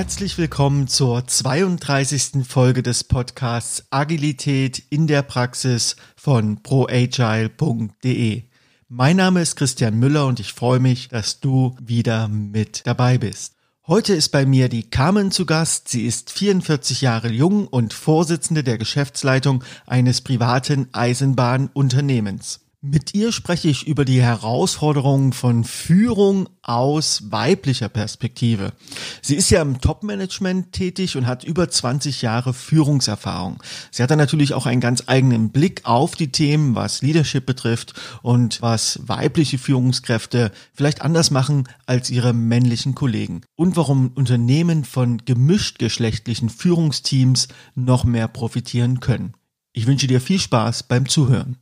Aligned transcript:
Herzlich 0.00 0.38
willkommen 0.38 0.88
zur 0.88 1.26
32. 1.26 2.46
Folge 2.48 2.82
des 2.82 3.04
Podcasts 3.04 3.84
Agilität 3.90 4.82
in 4.88 5.06
der 5.06 5.20
Praxis 5.20 5.94
von 6.16 6.62
proagile.de. 6.62 8.44
Mein 8.88 9.16
Name 9.16 9.42
ist 9.42 9.56
Christian 9.56 9.98
Müller 9.98 10.24
und 10.24 10.40
ich 10.40 10.54
freue 10.54 10.80
mich, 10.80 11.08
dass 11.08 11.40
du 11.40 11.76
wieder 11.82 12.28
mit 12.28 12.86
dabei 12.86 13.18
bist. 13.18 13.56
Heute 13.86 14.14
ist 14.14 14.30
bei 14.30 14.46
mir 14.46 14.70
die 14.70 14.88
Carmen 14.88 15.30
zu 15.32 15.44
Gast. 15.44 15.90
Sie 15.90 16.06
ist 16.06 16.32
44 16.32 17.02
Jahre 17.02 17.28
jung 17.28 17.66
und 17.66 17.92
Vorsitzende 17.92 18.64
der 18.64 18.78
Geschäftsleitung 18.78 19.62
eines 19.86 20.22
privaten 20.22 20.88
Eisenbahnunternehmens. 20.92 22.60
Mit 22.82 23.12
ihr 23.12 23.30
spreche 23.30 23.68
ich 23.68 23.86
über 23.86 24.06
die 24.06 24.22
Herausforderungen 24.22 25.34
von 25.34 25.64
Führung 25.64 26.48
aus 26.62 27.30
weiblicher 27.30 27.90
Perspektive. 27.90 28.72
Sie 29.20 29.34
ist 29.34 29.50
ja 29.50 29.60
im 29.60 29.82
Top-Management 29.82 30.72
tätig 30.72 31.18
und 31.18 31.26
hat 31.26 31.44
über 31.44 31.68
20 31.68 32.22
Jahre 32.22 32.54
Führungserfahrung. 32.54 33.62
Sie 33.90 34.02
hat 34.02 34.10
dann 34.10 34.16
natürlich 34.16 34.54
auch 34.54 34.64
einen 34.64 34.80
ganz 34.80 35.04
eigenen 35.08 35.50
Blick 35.50 35.82
auf 35.84 36.14
die 36.14 36.32
Themen, 36.32 36.74
was 36.74 37.02
Leadership 37.02 37.44
betrifft 37.44 37.92
und 38.22 38.62
was 38.62 38.98
weibliche 39.06 39.58
Führungskräfte 39.58 40.50
vielleicht 40.72 41.02
anders 41.02 41.30
machen 41.30 41.68
als 41.84 42.08
ihre 42.08 42.32
männlichen 42.32 42.94
Kollegen. 42.94 43.42
Und 43.56 43.76
warum 43.76 44.12
Unternehmen 44.14 44.84
von 44.84 45.18
gemischt 45.26 45.78
geschlechtlichen 45.78 46.48
Führungsteams 46.48 47.48
noch 47.74 48.04
mehr 48.04 48.26
profitieren 48.26 49.00
können. 49.00 49.34
Ich 49.74 49.86
wünsche 49.86 50.06
dir 50.06 50.22
viel 50.22 50.40
Spaß 50.40 50.84
beim 50.84 51.10
Zuhören. 51.10 51.58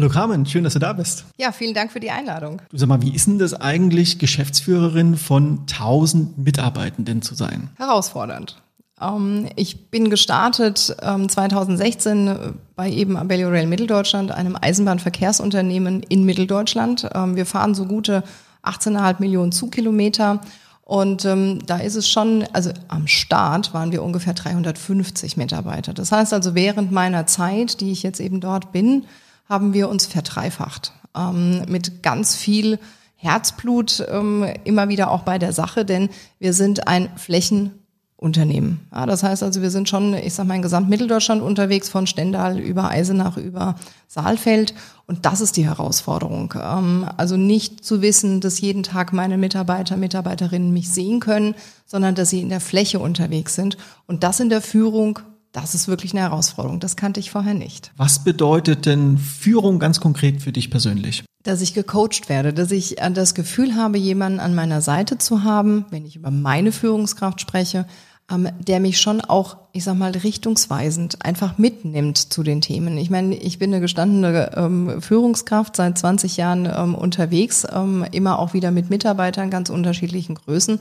Hallo 0.00 0.08
Carmen, 0.08 0.46
schön, 0.46 0.64
dass 0.64 0.72
du 0.72 0.78
da 0.78 0.94
bist. 0.94 1.26
Ja, 1.36 1.52
vielen 1.52 1.74
Dank 1.74 1.92
für 1.92 2.00
die 2.00 2.10
Einladung. 2.10 2.62
Du 2.70 2.78
sag 2.78 2.88
mal, 2.88 3.02
wie 3.02 3.14
ist 3.14 3.26
denn 3.26 3.38
das 3.38 3.52
eigentlich, 3.52 4.18
Geschäftsführerin 4.18 5.18
von 5.18 5.66
1000 5.70 6.38
Mitarbeitenden 6.38 7.20
zu 7.20 7.34
sein? 7.34 7.68
Herausfordernd. 7.76 8.56
Ähm, 8.98 9.50
ich 9.56 9.90
bin 9.90 10.08
gestartet 10.08 10.78
2016 10.78 12.28
ähm, 12.28 12.54
bei 12.76 12.90
eben 12.90 13.18
Abellio 13.18 13.50
Rail 13.50 13.66
Mitteldeutschland, 13.66 14.32
einem 14.32 14.56
Eisenbahnverkehrsunternehmen 14.58 16.02
in 16.04 16.24
Mitteldeutschland. 16.24 17.06
Ähm, 17.14 17.36
wir 17.36 17.44
fahren 17.44 17.74
so 17.74 17.84
gute 17.84 18.24
18,5 18.62 19.16
Millionen 19.18 19.52
Zugkilometer. 19.52 20.40
Und 20.80 21.26
ähm, 21.26 21.58
da 21.66 21.76
ist 21.76 21.96
es 21.96 22.08
schon, 22.08 22.46
also 22.54 22.70
am 22.88 23.06
Start 23.06 23.74
waren 23.74 23.92
wir 23.92 24.02
ungefähr 24.02 24.32
350 24.32 25.36
Mitarbeiter. 25.36 25.92
Das 25.92 26.10
heißt 26.10 26.32
also, 26.32 26.54
während 26.54 26.90
meiner 26.90 27.26
Zeit, 27.26 27.82
die 27.82 27.92
ich 27.92 28.02
jetzt 28.02 28.18
eben 28.18 28.40
dort 28.40 28.72
bin, 28.72 29.04
haben 29.50 29.74
wir 29.74 29.90
uns 29.90 30.06
verdreifacht. 30.06 30.92
Ähm, 31.14 31.64
mit 31.68 32.02
ganz 32.04 32.36
viel 32.36 32.78
Herzblut 33.16 34.06
ähm, 34.08 34.46
immer 34.64 34.88
wieder 34.88 35.10
auch 35.10 35.22
bei 35.24 35.38
der 35.38 35.52
Sache, 35.52 35.84
denn 35.84 36.08
wir 36.38 36.54
sind 36.54 36.86
ein 36.86 37.10
Flächenunternehmen. 37.16 38.86
Ja, 38.92 39.06
das 39.06 39.24
heißt 39.24 39.42
also, 39.42 39.60
wir 39.60 39.72
sind 39.72 39.88
schon, 39.88 40.14
ich 40.14 40.34
sag 40.34 40.46
mal, 40.46 40.54
in 40.54 40.62
Gesamtmitteldeutschland 40.62 41.42
unterwegs, 41.42 41.88
von 41.88 42.06
Stendal 42.06 42.60
über 42.60 42.88
Eisenach, 42.88 43.36
über 43.36 43.74
Saalfeld. 44.06 44.72
Und 45.06 45.26
das 45.26 45.40
ist 45.40 45.56
die 45.56 45.66
Herausforderung. 45.66 46.54
Ähm, 46.56 47.06
also 47.16 47.36
nicht 47.36 47.84
zu 47.84 48.02
wissen, 48.02 48.40
dass 48.40 48.60
jeden 48.60 48.84
Tag 48.84 49.12
meine 49.12 49.36
Mitarbeiter, 49.36 49.96
Mitarbeiterinnen 49.96 50.72
mich 50.72 50.90
sehen 50.90 51.18
können, 51.18 51.56
sondern 51.86 52.14
dass 52.14 52.30
sie 52.30 52.40
in 52.40 52.50
der 52.50 52.60
Fläche 52.60 53.00
unterwegs 53.00 53.56
sind. 53.56 53.76
Und 54.06 54.22
das 54.22 54.38
in 54.38 54.48
der 54.48 54.62
Führung 54.62 55.18
das 55.52 55.74
ist 55.74 55.88
wirklich 55.88 56.12
eine 56.12 56.20
Herausforderung. 56.20 56.80
Das 56.80 56.96
kannte 56.96 57.20
ich 57.20 57.30
vorher 57.30 57.54
nicht. 57.54 57.92
Was 57.96 58.22
bedeutet 58.22 58.86
denn 58.86 59.18
Führung 59.18 59.78
ganz 59.78 60.00
konkret 60.00 60.42
für 60.42 60.52
dich 60.52 60.70
persönlich? 60.70 61.24
Dass 61.42 61.60
ich 61.60 61.74
gecoacht 61.74 62.28
werde, 62.28 62.52
dass 62.52 62.70
ich 62.70 62.96
das 63.14 63.34
Gefühl 63.34 63.74
habe, 63.74 63.98
jemanden 63.98 64.40
an 64.40 64.54
meiner 64.54 64.80
Seite 64.80 65.18
zu 65.18 65.42
haben, 65.42 65.86
wenn 65.90 66.04
ich 66.04 66.16
über 66.16 66.30
meine 66.30 66.70
Führungskraft 66.70 67.40
spreche, 67.40 67.86
ähm, 68.30 68.48
der 68.60 68.78
mich 68.78 69.00
schon 69.00 69.20
auch, 69.20 69.56
ich 69.72 69.82
sag 69.82 69.96
mal, 69.96 70.12
richtungsweisend 70.12 71.24
einfach 71.24 71.58
mitnimmt 71.58 72.18
zu 72.18 72.42
den 72.42 72.60
Themen. 72.60 72.96
Ich 72.98 73.10
meine, 73.10 73.34
ich 73.34 73.58
bin 73.58 73.72
eine 73.72 73.80
gestandene 73.80 74.52
ähm, 74.56 75.02
Führungskraft, 75.02 75.74
seit 75.74 75.98
20 75.98 76.36
Jahren 76.36 76.66
ähm, 76.66 76.94
unterwegs, 76.94 77.66
immer 78.12 78.38
auch 78.38 78.54
wieder 78.54 78.70
mit 78.70 78.90
Mitarbeitern 78.90 79.50
ganz 79.50 79.70
unterschiedlichen 79.70 80.34
Größen. 80.36 80.78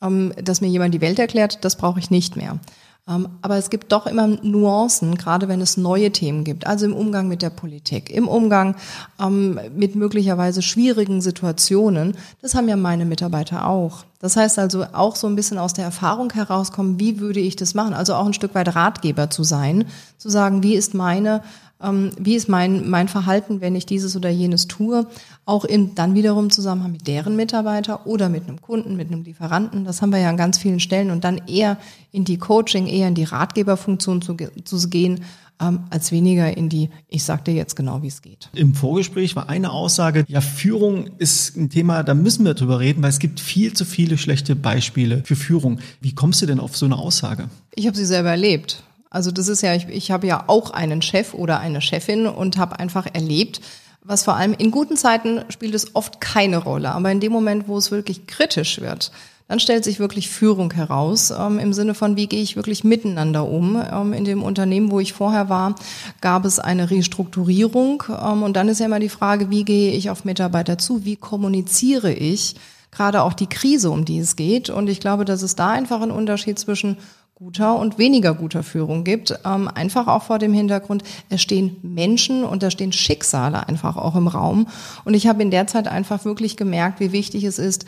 dass 0.00 0.60
mir 0.60 0.68
jemand 0.68 0.94
die 0.94 1.00
Welt 1.00 1.18
erklärt, 1.18 1.64
das 1.64 1.74
brauche 1.76 1.98
ich 1.98 2.10
nicht 2.10 2.36
mehr. 2.36 2.60
Ähm, 3.08 3.28
aber 3.40 3.56
es 3.56 3.70
gibt 3.70 3.92
doch 3.92 4.06
immer 4.06 4.26
Nuancen, 4.26 5.14
gerade 5.14 5.48
wenn 5.48 5.60
es 5.60 5.76
neue 5.76 6.12
Themen 6.12 6.44
gibt. 6.44 6.66
Also 6.66 6.86
im 6.86 6.94
Umgang 6.94 7.28
mit 7.28 7.42
der 7.42 7.50
Politik, 7.50 8.10
im 8.10 8.28
Umgang 8.28 8.76
ähm, 9.20 9.58
mit 9.74 9.96
möglicherweise 9.96 10.62
schwierigen 10.62 11.20
Situationen. 11.20 12.16
Das 12.42 12.54
haben 12.54 12.68
ja 12.68 12.76
meine 12.76 13.06
Mitarbeiter 13.06 13.66
auch. 13.66 14.04
Das 14.20 14.36
heißt 14.36 14.58
also 14.58 14.84
auch 14.92 15.16
so 15.16 15.26
ein 15.28 15.36
bisschen 15.36 15.58
aus 15.58 15.72
der 15.72 15.84
Erfahrung 15.84 16.32
herauskommen, 16.32 16.98
wie 16.98 17.20
würde 17.20 17.40
ich 17.40 17.56
das 17.56 17.74
machen? 17.74 17.94
Also 17.94 18.14
auch 18.14 18.26
ein 18.26 18.34
Stück 18.34 18.54
weit 18.54 18.74
Ratgeber 18.74 19.30
zu 19.30 19.44
sein, 19.44 19.84
zu 20.18 20.28
sagen, 20.28 20.62
wie 20.62 20.74
ist 20.74 20.92
meine 20.94 21.42
ähm, 21.82 22.10
wie 22.18 22.34
ist 22.34 22.48
mein, 22.48 22.88
mein 22.88 23.08
Verhalten, 23.08 23.60
wenn 23.60 23.76
ich 23.76 23.86
dieses 23.86 24.16
oder 24.16 24.30
jenes 24.30 24.66
tue, 24.66 25.06
auch 25.44 25.64
in 25.64 25.94
dann 25.94 26.14
wiederum 26.14 26.50
Zusammenhang 26.50 26.92
mit 26.92 27.06
deren 27.06 27.36
Mitarbeiter 27.36 28.06
oder 28.06 28.28
mit 28.28 28.48
einem 28.48 28.60
Kunden, 28.60 28.96
mit 28.96 29.08
einem 29.08 29.22
Lieferanten. 29.22 29.84
Das 29.84 30.02
haben 30.02 30.10
wir 30.10 30.18
ja 30.18 30.28
an 30.28 30.36
ganz 30.36 30.58
vielen 30.58 30.80
Stellen 30.80 31.10
und 31.10 31.24
dann 31.24 31.40
eher 31.46 31.78
in 32.10 32.24
die 32.24 32.38
Coaching, 32.38 32.86
eher 32.86 33.08
in 33.08 33.14
die 33.14 33.24
Ratgeberfunktion 33.24 34.22
zu, 34.22 34.36
zu 34.64 34.88
gehen, 34.88 35.20
ähm, 35.60 35.80
als 35.90 36.12
weniger 36.12 36.56
in 36.56 36.68
die, 36.68 36.90
ich 37.08 37.24
sag 37.24 37.44
dir 37.44 37.54
jetzt 37.54 37.76
genau, 37.76 38.02
wie 38.02 38.08
es 38.08 38.22
geht. 38.22 38.48
Im 38.54 38.74
Vorgespräch 38.74 39.36
war 39.36 39.48
eine 39.48 39.70
Aussage, 39.70 40.24
ja, 40.28 40.40
Führung 40.40 41.10
ist 41.18 41.56
ein 41.56 41.70
Thema, 41.70 42.02
da 42.02 42.14
müssen 42.14 42.44
wir 42.44 42.54
drüber 42.54 42.80
reden, 42.80 43.02
weil 43.02 43.10
es 43.10 43.18
gibt 43.18 43.40
viel 43.40 43.72
zu 43.72 43.84
viele 43.84 44.18
schlechte 44.18 44.54
Beispiele 44.56 45.22
für 45.24 45.36
Führung. 45.36 45.80
Wie 46.00 46.14
kommst 46.14 46.42
du 46.42 46.46
denn 46.46 46.60
auf 46.60 46.76
so 46.76 46.86
eine 46.86 46.96
Aussage? 46.96 47.48
Ich 47.74 47.86
habe 47.86 47.96
sie 47.96 48.04
selber 48.04 48.30
erlebt. 48.30 48.82
Also 49.10 49.30
das 49.30 49.48
ist 49.48 49.62
ja, 49.62 49.74
ich, 49.74 49.88
ich 49.88 50.10
habe 50.10 50.26
ja 50.26 50.44
auch 50.46 50.70
einen 50.70 51.02
Chef 51.02 51.34
oder 51.34 51.60
eine 51.60 51.80
Chefin 51.80 52.26
und 52.26 52.58
habe 52.58 52.78
einfach 52.78 53.06
erlebt, 53.12 53.60
was 54.02 54.24
vor 54.24 54.36
allem 54.36 54.54
in 54.54 54.70
guten 54.70 54.96
Zeiten 54.96 55.42
spielt 55.50 55.74
es 55.74 55.94
oft 55.94 56.20
keine 56.20 56.58
Rolle, 56.58 56.92
aber 56.92 57.10
in 57.10 57.20
dem 57.20 57.32
Moment, 57.32 57.68
wo 57.68 57.76
es 57.76 57.90
wirklich 57.90 58.26
kritisch 58.26 58.80
wird, 58.80 59.10
dann 59.48 59.60
stellt 59.60 59.82
sich 59.82 59.98
wirklich 59.98 60.28
Führung 60.28 60.72
heraus 60.72 61.30
ähm, 61.30 61.58
im 61.58 61.72
Sinne 61.72 61.94
von, 61.94 62.16
wie 62.16 62.26
gehe 62.26 62.42
ich 62.42 62.54
wirklich 62.54 62.84
miteinander 62.84 63.48
um. 63.48 63.82
Ähm, 63.90 64.12
in 64.12 64.24
dem 64.24 64.42
Unternehmen, 64.42 64.90
wo 64.90 65.00
ich 65.00 65.14
vorher 65.14 65.48
war, 65.48 65.74
gab 66.20 66.44
es 66.44 66.58
eine 66.58 66.90
Restrukturierung 66.90 68.04
ähm, 68.10 68.42
und 68.42 68.56
dann 68.56 68.68
ist 68.68 68.78
ja 68.78 68.86
immer 68.86 69.00
die 69.00 69.08
Frage, 69.08 69.50
wie 69.50 69.64
gehe 69.64 69.92
ich 69.92 70.10
auf 70.10 70.26
Mitarbeiter 70.26 70.76
zu, 70.76 71.06
wie 71.06 71.16
kommuniziere 71.16 72.12
ich 72.12 72.56
gerade 72.90 73.22
auch 73.22 73.32
die 73.32 73.46
Krise, 73.46 73.90
um 73.90 74.04
die 74.04 74.18
es 74.18 74.36
geht. 74.36 74.70
Und 74.70 74.88
ich 74.88 75.00
glaube, 75.00 75.24
dass 75.24 75.42
es 75.42 75.56
da 75.56 75.70
einfach 75.70 76.00
einen 76.02 76.10
Unterschied 76.10 76.58
zwischen 76.58 76.98
guter 77.38 77.78
und 77.78 77.98
weniger 77.98 78.34
guter 78.34 78.64
Führung 78.64 79.04
gibt. 79.04 79.38
Ähm, 79.44 79.68
einfach 79.72 80.08
auch 80.08 80.24
vor 80.24 80.40
dem 80.40 80.52
Hintergrund, 80.52 81.04
es 81.28 81.40
stehen 81.40 81.76
Menschen 81.82 82.42
und 82.42 82.64
da 82.64 82.70
stehen 82.70 82.92
Schicksale 82.92 83.68
einfach 83.68 83.96
auch 83.96 84.16
im 84.16 84.26
Raum. 84.26 84.66
Und 85.04 85.14
ich 85.14 85.28
habe 85.28 85.42
in 85.42 85.52
der 85.52 85.68
Zeit 85.68 85.86
einfach 85.86 86.24
wirklich 86.24 86.56
gemerkt, 86.56 86.98
wie 86.98 87.12
wichtig 87.12 87.44
es 87.44 87.60
ist, 87.60 87.86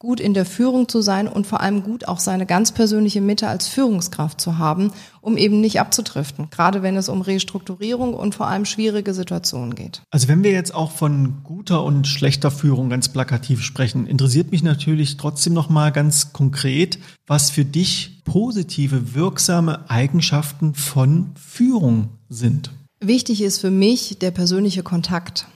gut 0.00 0.18
in 0.18 0.32
der 0.32 0.46
Führung 0.46 0.88
zu 0.88 1.02
sein 1.02 1.28
und 1.28 1.46
vor 1.46 1.60
allem 1.60 1.82
gut 1.82 2.08
auch 2.08 2.20
seine 2.20 2.46
ganz 2.46 2.72
persönliche 2.72 3.20
Mitte 3.20 3.48
als 3.48 3.68
Führungskraft 3.68 4.40
zu 4.40 4.56
haben, 4.56 4.92
um 5.20 5.36
eben 5.36 5.60
nicht 5.60 5.78
abzudriften, 5.78 6.48
gerade 6.50 6.82
wenn 6.82 6.96
es 6.96 7.10
um 7.10 7.20
Restrukturierung 7.20 8.14
und 8.14 8.34
vor 8.34 8.46
allem 8.46 8.64
schwierige 8.64 9.12
Situationen 9.12 9.74
geht. 9.74 10.00
Also 10.10 10.26
wenn 10.28 10.42
wir 10.42 10.52
jetzt 10.52 10.74
auch 10.74 10.90
von 10.90 11.42
guter 11.44 11.84
und 11.84 12.08
schlechter 12.08 12.50
Führung 12.50 12.88
ganz 12.88 13.10
plakativ 13.10 13.60
sprechen, 13.60 14.06
interessiert 14.06 14.50
mich 14.50 14.62
natürlich 14.62 15.18
trotzdem 15.18 15.52
noch 15.52 15.68
mal 15.68 15.92
ganz 15.92 16.32
konkret, 16.32 16.98
was 17.26 17.50
für 17.50 17.66
dich 17.66 18.22
positive, 18.24 19.14
wirksame 19.14 19.90
Eigenschaften 19.90 20.74
von 20.74 21.32
Führung 21.36 22.08
sind. 22.30 22.70
Wichtig 23.00 23.42
ist 23.42 23.58
für 23.58 23.70
mich 23.70 24.18
der 24.18 24.30
persönliche 24.30 24.82
Kontakt. 24.82 25.46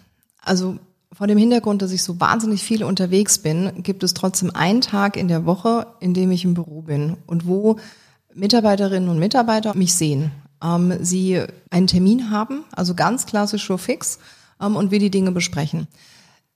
Also 0.43 0.79
vor 1.15 1.27
dem 1.27 1.39
Hintergrund, 1.39 1.81
dass 1.83 1.93
ich 1.93 2.03
so 2.03 2.21
wahnsinnig 2.21 2.63
viel 2.63 2.85
unterwegs 2.85 3.39
bin, 3.39 3.83
gibt 3.83 4.03
es 4.03 4.15
trotzdem 4.15 4.51
einen 4.55 4.81
Tag 4.81 5.17
in 5.17 5.29
der 5.29 5.47
Woche, 5.47 5.87
in 6.01 6.13
dem 6.13 6.31
ich 6.31 6.45
im 6.45 6.55
Büro 6.55 6.83
bin 6.83 7.17
und 7.27 7.47
wo 7.47 7.79
Mitarbeiterinnen 8.35 9.09
und 9.09 9.19
Mitarbeiter 9.19 9.75
mich 9.77 9.95
sehen. 9.95 10.33
Ähm, 10.63 10.93
sie 11.01 11.43
einen 11.71 11.87
Termin 11.87 12.31
haben, 12.31 12.65
also 12.73 12.95
ganz 12.95 13.27
klassisch 13.27 13.67
so 13.67 13.77
fix, 13.77 14.19
ähm, 14.61 14.77
und 14.77 14.91
wir 14.91 14.99
die 14.99 15.11
Dinge 15.11 15.31
besprechen. 15.31 15.87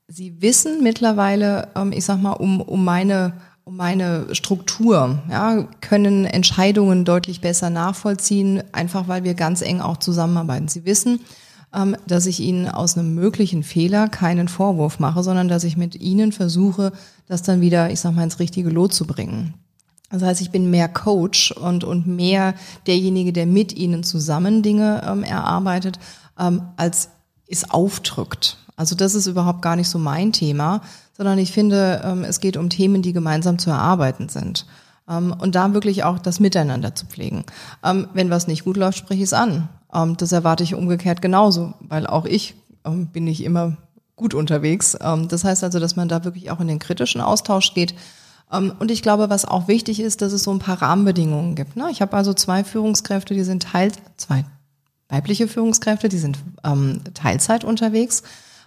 Sie 0.08 0.40
wissen 0.42 0.82
mittlerweile, 0.82 1.68
ähm, 1.76 1.92
ich 1.92 2.04
sag 2.04 2.20
mal, 2.20 2.32
um, 2.32 2.60
um 2.60 2.84
meine 2.84 3.34
um 3.68 3.76
meine 3.76 4.34
Struktur, 4.34 5.18
ja, 5.30 5.68
können 5.82 6.24
Entscheidungen 6.24 7.04
deutlich 7.04 7.42
besser 7.42 7.68
nachvollziehen, 7.68 8.62
einfach 8.72 9.08
weil 9.08 9.24
wir 9.24 9.34
ganz 9.34 9.60
eng 9.60 9.82
auch 9.82 9.98
zusammenarbeiten. 9.98 10.68
Sie 10.68 10.86
wissen, 10.86 11.20
dass 12.06 12.26
ich 12.26 12.40
Ihnen 12.40 12.66
aus 12.68 12.96
einem 12.96 13.14
möglichen 13.14 13.62
Fehler 13.62 14.08
keinen 14.08 14.48
Vorwurf 14.48 14.98
mache, 14.98 15.22
sondern 15.22 15.48
dass 15.48 15.64
ich 15.64 15.76
mit 15.76 15.94
Ihnen 15.94 16.32
versuche, 16.32 16.92
das 17.26 17.42
dann 17.42 17.60
wieder, 17.60 17.90
ich 17.90 18.00
sag 18.00 18.14
mal, 18.14 18.24
ins 18.24 18.38
richtige 18.38 18.70
Lot 18.70 18.94
zu 18.94 19.06
bringen. 19.06 19.54
Das 20.10 20.22
heißt, 20.22 20.40
ich 20.40 20.50
bin 20.50 20.70
mehr 20.70 20.88
Coach 20.88 21.52
und, 21.52 21.84
und 21.84 22.06
mehr 22.06 22.54
derjenige, 22.86 23.32
der 23.32 23.46
mit 23.46 23.74
Ihnen 23.74 24.02
zusammen 24.02 24.62
Dinge 24.62 25.02
ähm, 25.06 25.22
erarbeitet, 25.22 25.98
ähm, 26.38 26.62
als 26.76 27.10
es 27.46 27.68
aufdrückt. 27.70 28.56
Also 28.76 28.94
das 28.94 29.14
ist 29.14 29.26
überhaupt 29.26 29.60
gar 29.60 29.76
nicht 29.76 29.88
so 29.88 29.98
mein 29.98 30.32
Thema, 30.32 30.80
sondern 31.16 31.38
ich 31.38 31.52
finde, 31.52 32.00
ähm, 32.04 32.24
es 32.24 32.40
geht 32.40 32.56
um 32.56 32.70
Themen, 32.70 33.02
die 33.02 33.12
gemeinsam 33.12 33.58
zu 33.58 33.70
erarbeiten 33.70 34.28
sind. 34.28 34.66
Ähm, 35.08 35.34
und 35.38 35.54
da 35.54 35.74
wirklich 35.74 36.04
auch 36.04 36.18
das 36.18 36.40
Miteinander 36.40 36.94
zu 36.94 37.06
pflegen. 37.06 37.44
Ähm, 37.84 38.08
wenn 38.14 38.30
was 38.30 38.46
nicht 38.46 38.64
gut 38.64 38.76
läuft, 38.76 38.98
sprich 38.98 39.20
es 39.20 39.32
an. 39.32 39.68
Das 39.90 40.32
erwarte 40.32 40.64
ich 40.64 40.74
umgekehrt 40.74 41.22
genauso, 41.22 41.72
weil 41.80 42.06
auch 42.06 42.26
ich 42.26 42.54
bin 42.84 43.24
nicht 43.24 43.42
immer 43.42 43.76
gut 44.16 44.34
unterwegs. 44.34 44.96
Das 45.28 45.44
heißt 45.44 45.64
also, 45.64 45.80
dass 45.80 45.96
man 45.96 46.08
da 46.08 46.24
wirklich 46.24 46.50
auch 46.50 46.60
in 46.60 46.68
den 46.68 46.78
kritischen 46.78 47.22
Austausch 47.22 47.72
geht. 47.72 47.94
Und 48.50 48.90
ich 48.90 49.00
glaube, 49.02 49.30
was 49.30 49.46
auch 49.46 49.66
wichtig 49.66 50.00
ist, 50.00 50.20
dass 50.20 50.32
es 50.32 50.42
so 50.42 50.50
ein 50.50 50.58
paar 50.58 50.82
Rahmenbedingungen 50.82 51.54
gibt. 51.54 51.76
Ne? 51.76 51.88
Ich 51.90 52.02
habe 52.02 52.16
also 52.16 52.34
zwei 52.34 52.64
Führungskräfte, 52.64 53.32
die 53.32 53.44
sind 53.44 53.62
teils, 53.62 53.96
zwei 54.18 54.44
weibliche 55.08 55.48
Führungskräfte, 55.48 56.08
die 56.08 56.18
sind 56.18 56.38
ähm, 56.64 57.00
Teilzeit 57.14 57.64
unterwegs. 57.64 58.22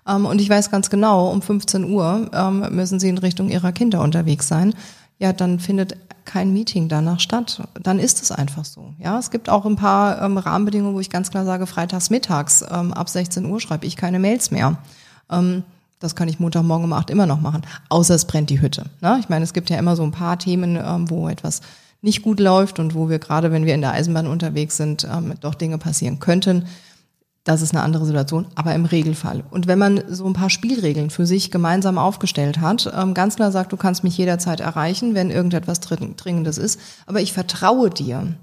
Ähm, 0.08 0.26
und 0.26 0.42
ich 0.42 0.50
weiß 0.50 0.72
ganz 0.72 0.90
genau, 0.90 1.30
um 1.30 1.42
15 1.42 1.92
Uhr 1.92 2.30
ähm, 2.34 2.76
müssen 2.76 3.00
sie 3.00 3.10
in 3.10 3.18
Richtung 3.18 3.50
ihrer 3.50 3.72
Kinder 3.72 4.02
unterwegs 4.02 4.48
sein. 4.48 4.74
Ja, 5.20 5.34
dann 5.34 5.60
findet 5.60 5.98
kein 6.26 6.54
Meeting 6.54 6.88
danach 6.88 7.20
statt. 7.20 7.62
Dann 7.82 8.00
ist 8.00 8.22
es 8.22 8.32
einfach 8.32 8.66
so. 8.66 8.94
Ja, 9.00 9.18
es 9.20 9.32
gibt 9.32 9.50
auch 9.50 9.66
ein 9.66 9.76
paar 9.76 10.22
ähm, 10.22 10.38
Rahmenbedingungen, 10.38 10.96
wo 10.96 11.00
ich 11.00 11.10
ganz 11.10 11.32
klar 11.32 11.46
sage, 11.46 11.68
freitags 11.68 12.10
mittags 12.10 12.64
ähm, 12.70 12.94
ab 12.94 13.10
16 13.10 13.46
Uhr 13.46 13.60
schreibe 13.60 13.86
ich 13.86 13.96
keine 13.96 14.20
Mails 14.20 14.52
mehr. 14.52 14.78
Ähm, 15.30 15.64
das 16.00 16.16
kann 16.16 16.28
ich 16.28 16.40
Montagmorgen 16.40 16.86
um 16.86 16.94
acht 16.94 17.10
immer 17.10 17.28
noch 17.28 17.42
machen. 17.42 17.62
Außer 17.90 18.16
es 18.16 18.26
brennt 18.26 18.50
die 18.50 18.62
Hütte. 18.62 18.86
Ne? 19.02 19.18
Ich 19.20 19.30
meine, 19.30 19.44
es 19.44 19.54
gibt 19.54 19.70
ja 19.70 19.78
immer 19.78 19.96
so 19.96 20.04
ein 20.04 20.12
paar 20.12 20.38
Themen, 20.40 20.76
ähm, 20.76 21.10
wo 21.10 21.30
etwas 21.30 21.62
nicht 22.02 22.24
gut 22.24 22.40
läuft 22.40 22.80
und 22.80 22.96
wo 22.96 23.10
wir 23.10 23.20
gerade, 23.20 23.52
wenn 23.52 23.66
wir 23.66 23.76
in 23.76 23.82
der 23.82 23.92
Eisenbahn 23.92 24.28
unterwegs 24.28 24.78
sind, 24.78 25.08
ähm, 25.12 25.36
doch 25.40 25.56
Dinge 25.56 25.78
passieren 25.78 26.20
könnten. 26.20 26.66
Das 27.44 27.64
ist 27.64 27.74
eine 27.74 27.82
andere 27.82 28.06
Situation, 28.06 28.46
aber 28.54 28.76
im 28.76 28.86
Regelfall. 28.86 29.44
Und 29.50 29.66
wenn 29.66 29.80
man 29.80 30.04
so 30.08 30.28
ein 30.28 30.34
paar 30.34 30.52
Spielregeln 30.52 31.10
für 31.10 31.26
sich 31.26 31.50
gemeinsam 31.50 31.98
aufgestellt 31.98 32.60
hat, 32.60 32.92
ähm, 32.96 33.16
ganz 33.16 33.36
klar 33.36 33.52
sagt, 33.52 33.72
du 33.72 33.78
kannst 33.78 34.04
mich 34.04 34.16
jederzeit 34.16 34.60
erreichen, 34.60 35.16
wenn 35.16 35.32
irgendetwas 35.32 35.80
Dringendes 35.80 36.60
ist, 36.60 36.80
aber 37.08 37.20
ich 37.20 37.34
vertraue 37.34 37.90
dir 37.90 38.36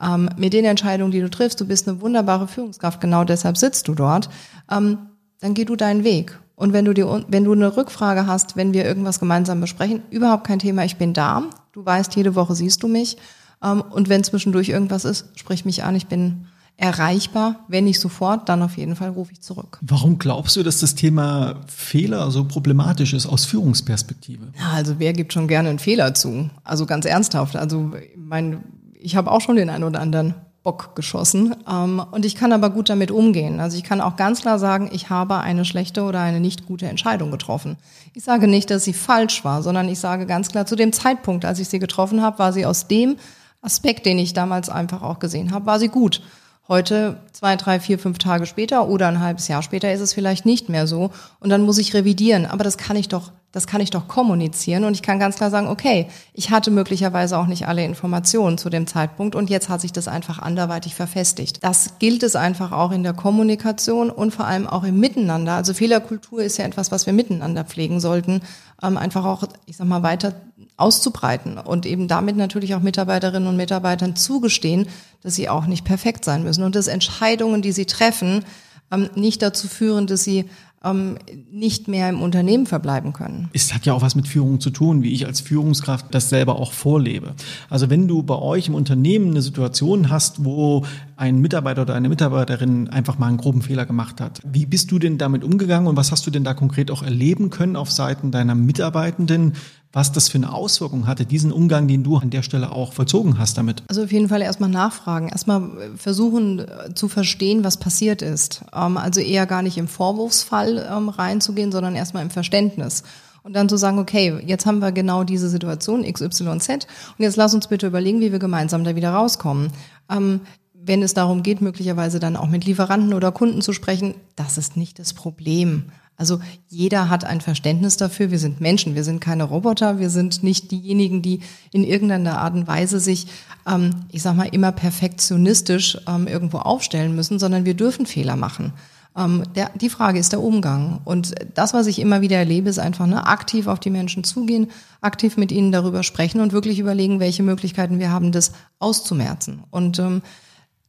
ähm, 0.00 0.30
mit 0.38 0.54
den 0.54 0.64
Entscheidungen, 0.64 1.12
die 1.12 1.20
du 1.20 1.28
triffst, 1.28 1.60
du 1.60 1.66
bist 1.66 1.86
eine 1.86 2.00
wunderbare 2.00 2.48
Führungskraft, 2.48 2.98
genau 3.02 3.24
deshalb 3.24 3.58
sitzt 3.58 3.88
du 3.88 3.94
dort, 3.94 4.30
ähm, 4.70 4.98
dann 5.40 5.52
geh 5.52 5.66
du 5.66 5.76
deinen 5.76 6.02
Weg. 6.02 6.38
Und 6.54 6.72
wenn 6.72 6.86
du 6.86 6.94
dir, 6.94 7.24
wenn 7.28 7.44
du 7.44 7.52
eine 7.52 7.76
Rückfrage 7.76 8.26
hast, 8.26 8.56
wenn 8.56 8.72
wir 8.72 8.86
irgendwas 8.86 9.20
gemeinsam 9.20 9.60
besprechen, 9.60 10.00
überhaupt 10.08 10.46
kein 10.46 10.58
Thema, 10.58 10.86
ich 10.86 10.96
bin 10.96 11.12
da. 11.12 11.42
Du 11.72 11.84
weißt, 11.84 12.16
jede 12.16 12.34
Woche 12.34 12.54
siehst 12.54 12.82
du 12.82 12.88
mich. 12.88 13.18
Und 13.60 14.08
wenn 14.08 14.24
zwischendurch 14.24 14.70
irgendwas 14.70 15.04
ist, 15.04 15.26
sprich 15.38 15.66
mich 15.66 15.84
an, 15.84 15.94
ich 15.94 16.06
bin 16.06 16.46
erreichbar. 16.76 17.64
Wenn 17.68 17.84
nicht 17.84 18.00
sofort, 18.00 18.48
dann 18.48 18.62
auf 18.62 18.76
jeden 18.76 18.96
Fall 18.96 19.10
rufe 19.10 19.32
ich 19.32 19.40
zurück. 19.40 19.78
Warum 19.80 20.18
glaubst 20.18 20.56
du, 20.56 20.62
dass 20.62 20.80
das 20.80 20.94
Thema 20.94 21.60
Fehler 21.66 22.30
so 22.30 22.44
problematisch 22.44 23.14
ist 23.14 23.26
aus 23.26 23.44
Führungsperspektive? 23.46 24.48
Ja, 24.58 24.72
also 24.72 24.94
wer 24.98 25.12
gibt 25.12 25.32
schon 25.32 25.48
gerne 25.48 25.70
einen 25.70 25.78
Fehler 25.78 26.14
zu? 26.14 26.50
Also 26.64 26.84
ganz 26.86 27.06
ernsthaft. 27.06 27.56
Also 27.56 27.92
mein, 28.16 28.62
ich 29.00 29.16
habe 29.16 29.30
auch 29.30 29.40
schon 29.40 29.56
den 29.56 29.70
einen 29.70 29.84
oder 29.84 30.00
anderen 30.00 30.34
Bock 30.66 30.96
geschossen. 30.96 31.54
Ähm, 31.70 32.02
und 32.10 32.24
ich 32.24 32.34
kann 32.34 32.52
aber 32.52 32.70
gut 32.70 32.90
damit 32.90 33.12
umgehen. 33.12 33.60
Also 33.60 33.78
ich 33.78 33.84
kann 33.84 34.00
auch 34.00 34.16
ganz 34.16 34.40
klar 34.40 34.58
sagen, 34.58 34.90
ich 34.92 35.08
habe 35.10 35.38
eine 35.38 35.64
schlechte 35.64 36.02
oder 36.02 36.20
eine 36.20 36.40
nicht 36.40 36.66
gute 36.66 36.88
Entscheidung 36.88 37.30
getroffen. 37.30 37.76
Ich 38.14 38.24
sage 38.24 38.48
nicht, 38.48 38.68
dass 38.68 38.82
sie 38.82 38.92
falsch 38.92 39.44
war, 39.44 39.62
sondern 39.62 39.88
ich 39.88 40.00
sage 40.00 40.26
ganz 40.26 40.48
klar, 40.48 40.66
zu 40.66 40.74
dem 40.74 40.92
Zeitpunkt, 40.92 41.44
als 41.44 41.60
ich 41.60 41.68
sie 41.68 41.78
getroffen 41.78 42.20
habe, 42.20 42.40
war 42.40 42.52
sie 42.52 42.66
aus 42.66 42.88
dem 42.88 43.16
Aspekt, 43.62 44.06
den 44.06 44.18
ich 44.18 44.32
damals 44.32 44.68
einfach 44.68 45.02
auch 45.02 45.20
gesehen 45.20 45.52
habe, 45.52 45.66
war 45.66 45.78
sie 45.78 45.88
gut. 45.88 46.20
Heute, 46.68 47.18
zwei, 47.32 47.54
drei, 47.54 47.78
vier, 47.78 47.96
fünf 47.96 48.18
Tage 48.18 48.44
später 48.44 48.88
oder 48.88 49.06
ein 49.06 49.20
halbes 49.20 49.46
Jahr 49.46 49.62
später 49.62 49.92
ist 49.92 50.00
es 50.00 50.12
vielleicht 50.12 50.44
nicht 50.44 50.68
mehr 50.68 50.88
so. 50.88 51.12
Und 51.38 51.50
dann 51.50 51.62
muss 51.62 51.78
ich 51.78 51.94
revidieren. 51.94 52.44
Aber 52.44 52.64
das 52.64 52.76
kann 52.76 52.96
ich 52.96 53.06
doch, 53.06 53.30
das 53.52 53.68
kann 53.68 53.80
ich 53.80 53.90
doch 53.90 54.08
kommunizieren. 54.08 54.82
Und 54.82 54.94
ich 54.94 55.02
kann 55.02 55.20
ganz 55.20 55.36
klar 55.36 55.50
sagen, 55.50 55.68
okay, 55.68 56.08
ich 56.32 56.50
hatte 56.50 56.72
möglicherweise 56.72 57.38
auch 57.38 57.46
nicht 57.46 57.68
alle 57.68 57.84
Informationen 57.84 58.58
zu 58.58 58.68
dem 58.68 58.88
Zeitpunkt 58.88 59.36
und 59.36 59.48
jetzt 59.48 59.68
hat 59.68 59.80
sich 59.80 59.92
das 59.92 60.08
einfach 60.08 60.40
anderweitig 60.40 60.96
verfestigt. 60.96 61.62
Das 61.62 62.00
gilt 62.00 62.24
es 62.24 62.34
einfach 62.34 62.72
auch 62.72 62.90
in 62.90 63.04
der 63.04 63.12
Kommunikation 63.14 64.10
und 64.10 64.34
vor 64.34 64.46
allem 64.46 64.66
auch 64.66 64.82
im 64.82 64.98
Miteinander. 64.98 65.52
Also 65.52 65.72
Fehlerkultur 65.72 66.42
ist 66.42 66.56
ja 66.56 66.64
etwas, 66.64 66.90
was 66.90 67.06
wir 67.06 67.12
miteinander 67.12 67.62
pflegen 67.62 68.00
sollten. 68.00 68.40
Ähm, 68.82 68.96
einfach 68.96 69.24
auch, 69.24 69.44
ich 69.66 69.76
sag 69.76 69.86
mal, 69.86 70.02
weiter 70.02 70.34
auszubreiten 70.76 71.58
und 71.58 71.86
eben 71.86 72.08
damit 72.08 72.36
natürlich 72.36 72.74
auch 72.74 72.82
Mitarbeiterinnen 72.82 73.48
und 73.48 73.56
Mitarbeitern 73.56 74.16
zugestehen, 74.16 74.88
dass 75.22 75.34
sie 75.34 75.48
auch 75.48 75.66
nicht 75.66 75.84
perfekt 75.84 76.24
sein 76.24 76.42
müssen 76.42 76.64
und 76.64 76.74
dass 76.74 76.86
Entscheidungen, 76.86 77.62
die 77.62 77.72
sie 77.72 77.86
treffen, 77.86 78.44
ähm, 78.90 79.08
nicht 79.14 79.42
dazu 79.42 79.68
führen, 79.68 80.06
dass 80.06 80.22
sie 80.22 80.44
ähm, 80.84 81.16
nicht 81.50 81.88
mehr 81.88 82.08
im 82.08 82.22
Unternehmen 82.22 82.66
verbleiben 82.66 83.12
können. 83.12 83.48
Es 83.52 83.74
hat 83.74 83.86
ja 83.86 83.94
auch 83.94 84.02
was 84.02 84.14
mit 84.14 84.28
Führung 84.28 84.60
zu 84.60 84.70
tun, 84.70 85.02
wie 85.02 85.12
ich 85.12 85.26
als 85.26 85.40
Führungskraft 85.40 86.06
das 86.10 86.28
selber 86.28 86.56
auch 86.56 86.72
vorlebe. 86.72 87.34
Also 87.70 87.90
wenn 87.90 88.06
du 88.06 88.22
bei 88.22 88.36
euch 88.36 88.68
im 88.68 88.74
Unternehmen 88.74 89.30
eine 89.30 89.42
Situation 89.42 90.10
hast, 90.10 90.44
wo 90.44 90.84
ein 91.16 91.40
Mitarbeiter 91.40 91.82
oder 91.82 91.94
eine 91.94 92.08
Mitarbeiterin 92.08 92.88
einfach 92.90 93.18
mal 93.18 93.28
einen 93.28 93.38
groben 93.38 93.62
Fehler 93.62 93.86
gemacht 93.86 94.20
hat, 94.20 94.40
wie 94.44 94.66
bist 94.66 94.90
du 94.90 94.98
denn 94.98 95.18
damit 95.18 95.42
umgegangen 95.42 95.88
und 95.88 95.96
was 95.96 96.12
hast 96.12 96.26
du 96.26 96.30
denn 96.30 96.44
da 96.44 96.54
konkret 96.54 96.90
auch 96.90 97.02
erleben 97.02 97.50
können 97.50 97.76
auf 97.76 97.90
Seiten 97.90 98.30
deiner 98.30 98.54
Mitarbeitenden? 98.54 99.54
Was 99.96 100.12
das 100.12 100.28
für 100.28 100.36
eine 100.36 100.52
Auswirkung 100.52 101.06
hatte, 101.06 101.24
diesen 101.24 101.50
Umgang, 101.50 101.88
den 101.88 102.04
du 102.04 102.18
an 102.18 102.28
der 102.28 102.42
Stelle 102.42 102.70
auch 102.70 102.92
vollzogen 102.92 103.38
hast 103.38 103.56
damit? 103.56 103.82
Also 103.88 104.02
auf 104.04 104.12
jeden 104.12 104.28
Fall 104.28 104.42
erstmal 104.42 104.68
nachfragen, 104.68 105.30
erstmal 105.30 105.70
versuchen 105.96 106.58
äh, 106.58 106.92
zu 106.94 107.08
verstehen, 107.08 107.64
was 107.64 107.78
passiert 107.78 108.20
ist. 108.20 108.60
Ähm, 108.74 108.98
also 108.98 109.22
eher 109.22 109.46
gar 109.46 109.62
nicht 109.62 109.78
im 109.78 109.88
Vorwurfsfall 109.88 110.86
ähm, 110.92 111.08
reinzugehen, 111.08 111.72
sondern 111.72 111.96
erstmal 111.96 112.22
im 112.22 112.28
Verständnis. 112.28 113.04
Und 113.42 113.56
dann 113.56 113.70
zu 113.70 113.78
sagen, 113.78 113.98
okay, 113.98 114.38
jetzt 114.44 114.66
haben 114.66 114.80
wir 114.80 114.92
genau 114.92 115.24
diese 115.24 115.48
Situation 115.48 116.02
XYZ 116.02 116.68
und 116.68 116.88
jetzt 117.16 117.36
lass 117.36 117.54
uns 117.54 117.68
bitte 117.68 117.86
überlegen, 117.86 118.20
wie 118.20 118.32
wir 118.32 118.38
gemeinsam 118.38 118.84
da 118.84 118.96
wieder 118.96 119.12
rauskommen. 119.12 119.70
Ähm, 120.10 120.40
wenn 120.74 121.02
es 121.02 121.14
darum 121.14 121.42
geht, 121.42 121.62
möglicherweise 121.62 122.20
dann 122.20 122.36
auch 122.36 122.48
mit 122.48 122.66
Lieferanten 122.66 123.14
oder 123.14 123.32
Kunden 123.32 123.62
zu 123.62 123.72
sprechen, 123.72 124.14
das 124.36 124.58
ist 124.58 124.76
nicht 124.76 124.98
das 124.98 125.14
Problem. 125.14 125.84
Also 126.16 126.40
jeder 126.68 127.10
hat 127.10 127.24
ein 127.24 127.40
Verständnis 127.40 127.96
dafür. 127.96 128.30
Wir 128.30 128.38
sind 128.38 128.60
Menschen, 128.60 128.94
wir 128.94 129.04
sind 129.04 129.20
keine 129.20 129.44
Roboter, 129.44 129.98
wir 129.98 130.10
sind 130.10 130.42
nicht 130.42 130.70
diejenigen, 130.70 131.20
die 131.22 131.40
in 131.72 131.84
irgendeiner 131.84 132.38
Art 132.38 132.54
und 132.54 132.66
Weise 132.66 133.00
sich, 133.00 133.26
ähm, 133.66 133.90
ich 134.10 134.22
sag 134.22 134.34
mal, 134.34 134.48
immer 134.48 134.72
perfektionistisch 134.72 135.98
ähm, 136.08 136.26
irgendwo 136.26 136.58
aufstellen 136.58 137.14
müssen, 137.14 137.38
sondern 137.38 137.64
wir 137.64 137.74
dürfen 137.74 138.06
Fehler 138.06 138.36
machen. 138.36 138.72
Ähm, 139.14 139.42
der, 139.54 139.70
die 139.74 139.90
Frage 139.90 140.18
ist 140.18 140.32
der 140.32 140.42
Umgang. 140.42 141.00
Und 141.04 141.34
das, 141.54 141.74
was 141.74 141.86
ich 141.86 141.98
immer 141.98 142.22
wieder 142.22 142.36
erlebe, 142.36 142.70
ist 142.70 142.78
einfach 142.78 143.06
ne, 143.06 143.26
aktiv 143.26 143.66
auf 143.66 143.80
die 143.80 143.90
Menschen 143.90 144.24
zugehen, 144.24 144.70
aktiv 145.02 145.36
mit 145.36 145.52
ihnen 145.52 145.70
darüber 145.70 146.02
sprechen 146.02 146.40
und 146.40 146.52
wirklich 146.52 146.78
überlegen, 146.78 147.20
welche 147.20 147.42
Möglichkeiten 147.42 147.98
wir 147.98 148.10
haben, 148.10 148.32
das 148.32 148.52
auszumerzen. 148.78 149.64
Und 149.70 149.98
ähm, 149.98 150.22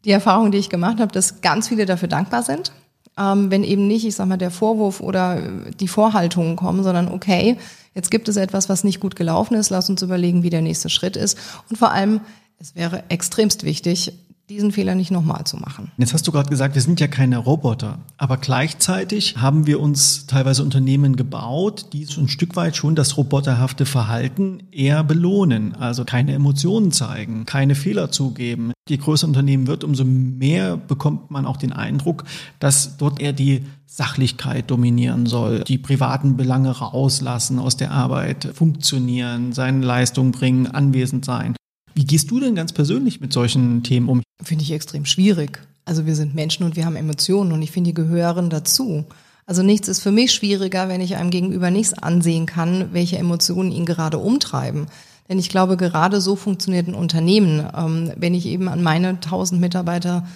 die 0.06 0.12
Erfahrung, 0.12 0.52
die 0.52 0.58
ich 0.58 0.70
gemacht 0.70 1.00
habe, 1.02 1.12
dass 1.12 1.42
ganz 1.42 1.68
viele 1.68 1.86
dafür 1.86 2.08
dankbar 2.08 2.44
sind 2.44 2.72
ähm, 3.18 3.52
wenn 3.52 3.64
eben 3.64 3.88
nicht, 3.88 4.06
ich 4.06 4.16
sag 4.16 4.28
mal, 4.28 4.38
der 4.38 4.52
Vorwurf 4.52 5.02
oder 5.02 5.42
die 5.80 5.88
Vorhaltungen 5.88 6.56
kommen, 6.56 6.84
sondern 6.84 7.08
okay, 7.08 7.58
jetzt 7.96 8.12
gibt 8.12 8.30
es 8.30 8.38
etwas, 8.38 8.70
was 8.70 8.84
nicht 8.84 9.00
gut 9.00 9.16
gelaufen 9.16 9.56
ist, 9.56 9.70
lass 9.70 9.90
uns 9.90 10.02
überlegen, 10.02 10.44
wie 10.44 10.50
der 10.50 10.62
nächste 10.62 10.90
Schritt 10.90 11.16
ist. 11.16 11.38
Und 11.70 11.78
vor 11.78 11.92
allem, 11.92 12.22
es 12.60 12.76
wäre 12.76 13.04
extremst 13.10 13.64
wichtig, 13.64 14.14
diesen 14.50 14.72
Fehler 14.72 14.96
nicht 14.96 15.12
nochmal 15.12 15.44
zu 15.44 15.58
machen. 15.58 15.92
Jetzt 15.98 16.14
hast 16.14 16.26
du 16.26 16.32
gerade 16.32 16.50
gesagt, 16.50 16.76
wir 16.76 16.82
sind 16.82 17.02
ja 17.02 17.08
keine 17.08 17.38
Roboter, 17.38 18.00
aber 18.18 18.38
gleichzeitig 18.38 19.38
haben 19.38 19.68
wir 19.68 19.82
uns 19.82 20.26
teilweise 20.26 20.64
Unternehmen 20.64 21.18
gebaut, 21.18 21.88
die 21.92 22.06
so 22.06 22.22
ein 22.22 22.30
Stück 22.30 22.56
weit 22.56 22.78
schon 22.78 22.96
das 22.96 23.18
roboterhafte 23.18 23.86
Verhalten 23.86 24.64
eher 24.72 25.04
belohnen, 25.04 25.76
also 25.76 26.06
keine 26.06 26.34
Emotionen 26.34 26.94
zeigen, 26.94 27.46
keine 27.46 27.76
Fehler 27.76 28.10
zugeben. 28.10 28.72
Je 28.88 28.96
größer 28.96 29.28
ein 29.28 29.32
Unternehmen 29.32 29.68
wird, 29.68 29.84
umso 29.84 30.06
mehr 30.06 30.78
bekommt 30.78 31.30
man 31.30 31.46
auch 31.46 31.58
den 31.58 31.74
Eindruck, 31.74 32.24
dass 32.60 32.96
dort 32.96 33.20
eher 33.20 33.34
die 33.34 33.66
Sachlichkeit 33.86 34.72
dominieren 34.72 35.26
soll, 35.26 35.66
die 35.66 35.78
privaten 35.78 36.38
Belange 36.38 36.72
rauslassen 36.72 37.60
aus 37.60 37.76
der 37.76 37.92
Arbeit, 37.92 38.48
funktionieren, 38.54 39.52
seine 39.52 39.86
Leistung 39.86 40.32
bringen, 40.32 40.68
anwesend 40.68 41.26
sein. 41.26 41.56
Wie 41.98 42.06
gehst 42.06 42.30
du 42.30 42.40
denn 42.40 42.54
ganz 42.54 42.74
persönlich 42.74 43.22
mit 43.22 43.34
solchen 43.34 43.82
Themen 43.82 44.08
um? 44.08 44.22
Finde 44.44 44.64
ich 44.64 44.72
extrem 44.72 45.04
schwierig. 45.04 45.60
Also 45.84 46.06
wir 46.06 46.14
sind 46.14 46.36
Menschen 46.36 46.64
und 46.64 46.76
wir 46.76 46.86
haben 46.86 46.96
Emotionen 46.96 47.52
und 47.52 47.64
ich 47.64 47.72
finde, 47.72 47.90
die 47.90 47.96
gehören 47.96 48.52
dazu. 48.52 49.06
Also 49.48 49.64
nichts 49.64 49.88
ist 49.88 50.02
für 50.02 50.12
mich 50.12 50.32
schwieriger, 50.32 50.90
wenn 50.90 51.02
ich 51.02 51.16
einem 51.16 51.32
gegenüber 51.32 51.72
nichts 51.72 51.96
ansehen 51.96 52.46
kann, 52.46 52.94
welche 52.94 53.18
Emotionen 53.18 53.72
ihn 53.72 53.88
gerade 53.88 54.20
umtreiben. 54.20 54.86
Denn 55.28 55.40
ich 55.40 55.50
glaube, 55.50 55.76
gerade 55.76 56.22
so 56.22 56.36
funktioniert 56.36 56.88
ein 56.88 56.94
Unternehmen. 56.94 57.68
Ähm, 57.76 58.12
wenn 58.16 58.36
ich 58.36 58.46
eben 58.46 58.68
an 58.68 58.84
meine 58.84 59.10
1000 59.10 59.60
Mitarbeiter 59.60 60.28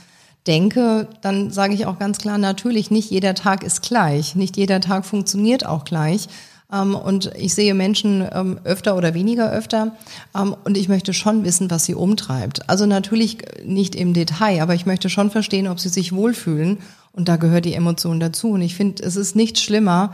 denke, 0.47 1.09
dann 1.21 1.51
sage 1.51 1.75
ich 1.75 1.85
auch 1.85 1.99
ganz 1.99 2.17
klar, 2.17 2.39
natürlich, 2.39 2.89
nicht 2.89 3.11
jeder 3.11 3.35
Tag 3.35 3.63
ist 3.63 3.83
gleich. 3.83 4.33
Nicht 4.33 4.57
jeder 4.57 4.81
Tag 4.81 5.05
funktioniert 5.05 5.63
auch 5.63 5.85
gleich. 5.85 6.27
Ähm, 6.71 6.95
und 6.95 7.31
ich 7.35 7.53
sehe 7.53 7.73
Menschen 7.73 8.27
ähm, 8.31 8.59
öfter 8.63 8.95
oder 8.95 9.13
weniger 9.13 9.51
öfter. 9.51 9.95
Ähm, 10.35 10.55
und 10.63 10.77
ich 10.77 10.89
möchte 10.89 11.13
schon 11.13 11.43
wissen, 11.43 11.69
was 11.71 11.85
sie 11.85 11.95
umtreibt. 11.95 12.69
Also 12.69 12.85
natürlich 12.85 13.39
nicht 13.65 13.95
im 13.95 14.13
Detail, 14.13 14.61
aber 14.61 14.75
ich 14.75 14.85
möchte 14.85 15.09
schon 15.09 15.31
verstehen, 15.31 15.67
ob 15.67 15.79
sie 15.79 15.89
sich 15.89 16.13
wohlfühlen 16.13 16.79
Und 17.13 17.27
da 17.27 17.35
gehört 17.35 17.65
die 17.65 17.73
Emotion 17.73 18.19
dazu. 18.19 18.51
Und 18.51 18.61
ich 18.61 18.75
finde, 18.75 19.03
es 19.03 19.15
ist 19.15 19.35
nicht 19.35 19.59
schlimmer, 19.59 20.13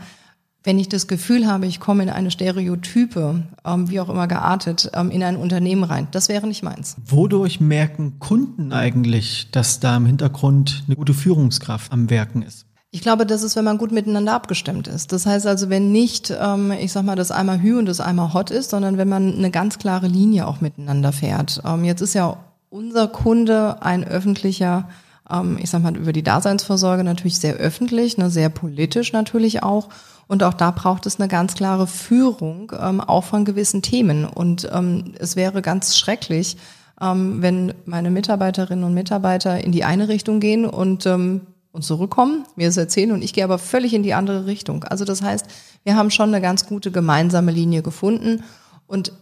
wenn 0.64 0.78
ich 0.78 0.88
das 0.88 1.06
Gefühl 1.06 1.46
habe, 1.46 1.66
ich 1.66 1.80
komme 1.80 2.02
in 2.02 2.10
eine 2.10 2.30
Stereotype, 2.30 3.42
ähm, 3.64 3.88
wie 3.88 4.00
auch 4.00 4.08
immer 4.08 4.26
geartet, 4.26 4.90
ähm, 4.92 5.10
in 5.10 5.22
ein 5.22 5.36
Unternehmen 5.36 5.84
rein. 5.84 6.08
Das 6.10 6.28
wäre 6.28 6.46
nicht 6.46 6.62
meins. 6.62 6.96
Wodurch 7.06 7.60
merken 7.60 8.18
Kunden 8.18 8.72
eigentlich, 8.72 9.48
dass 9.52 9.80
da 9.80 9.96
im 9.96 10.06
Hintergrund 10.06 10.82
eine 10.86 10.96
gute 10.96 11.14
Führungskraft 11.14 11.92
am 11.92 12.10
Werken 12.10 12.42
ist? 12.42 12.67
Ich 12.90 13.02
glaube, 13.02 13.26
das 13.26 13.42
ist, 13.42 13.54
wenn 13.54 13.66
man 13.66 13.76
gut 13.76 13.92
miteinander 13.92 14.32
abgestimmt 14.32 14.88
ist. 14.88 15.12
Das 15.12 15.26
heißt 15.26 15.46
also, 15.46 15.68
wenn 15.68 15.92
nicht, 15.92 16.32
ähm, 16.40 16.72
ich 16.72 16.90
sag 16.90 17.04
mal, 17.04 17.16
das 17.16 17.30
einmal 17.30 17.60
Hü 17.60 17.78
und 17.78 17.84
das 17.86 18.00
einmal 18.00 18.32
Hot 18.32 18.50
ist, 18.50 18.70
sondern 18.70 18.96
wenn 18.96 19.08
man 19.08 19.34
eine 19.34 19.50
ganz 19.50 19.78
klare 19.78 20.06
Linie 20.06 20.46
auch 20.46 20.62
miteinander 20.62 21.12
fährt. 21.12 21.60
Ähm, 21.66 21.84
jetzt 21.84 22.00
ist 22.00 22.14
ja 22.14 22.38
unser 22.70 23.08
Kunde 23.08 23.82
ein 23.82 24.04
öffentlicher, 24.04 24.88
ähm, 25.30 25.58
ich 25.60 25.68
sag 25.68 25.82
mal, 25.82 25.96
über 25.96 26.14
die 26.14 26.22
Daseinsvorsorge 26.22 27.04
natürlich 27.04 27.38
sehr 27.38 27.56
öffentlich, 27.56 28.16
ne, 28.16 28.30
sehr 28.30 28.48
politisch 28.48 29.12
natürlich 29.12 29.62
auch. 29.62 29.90
Und 30.26 30.42
auch 30.42 30.54
da 30.54 30.70
braucht 30.70 31.04
es 31.04 31.20
eine 31.20 31.28
ganz 31.28 31.54
klare 31.54 31.86
Führung, 31.86 32.72
ähm, 32.78 33.02
auch 33.02 33.24
von 33.24 33.44
gewissen 33.44 33.82
Themen. 33.82 34.24
Und 34.24 34.66
ähm, 34.72 35.12
es 35.18 35.36
wäre 35.36 35.60
ganz 35.60 35.98
schrecklich, 35.98 36.56
ähm, 37.02 37.42
wenn 37.42 37.74
meine 37.84 38.10
Mitarbeiterinnen 38.10 38.84
und 38.84 38.94
Mitarbeiter 38.94 39.62
in 39.62 39.72
die 39.72 39.84
eine 39.84 40.08
Richtung 40.08 40.40
gehen 40.40 40.64
und 40.64 41.04
ähm, 41.04 41.42
und 41.78 41.82
zurückkommen, 41.82 42.44
mir 42.56 42.68
es 42.68 42.76
erzählen 42.76 43.12
und 43.12 43.22
ich 43.22 43.32
gehe 43.32 43.44
aber 43.44 43.58
völlig 43.58 43.94
in 43.94 44.02
die 44.02 44.12
andere 44.12 44.46
Richtung. 44.46 44.82
Also 44.82 45.04
das 45.04 45.22
heißt, 45.22 45.46
wir 45.84 45.94
haben 45.94 46.10
schon 46.10 46.34
eine 46.34 46.42
ganz 46.42 46.66
gute 46.66 46.90
gemeinsame 46.90 47.52
Linie 47.52 47.82
gefunden 47.82 48.42
und 48.88 49.12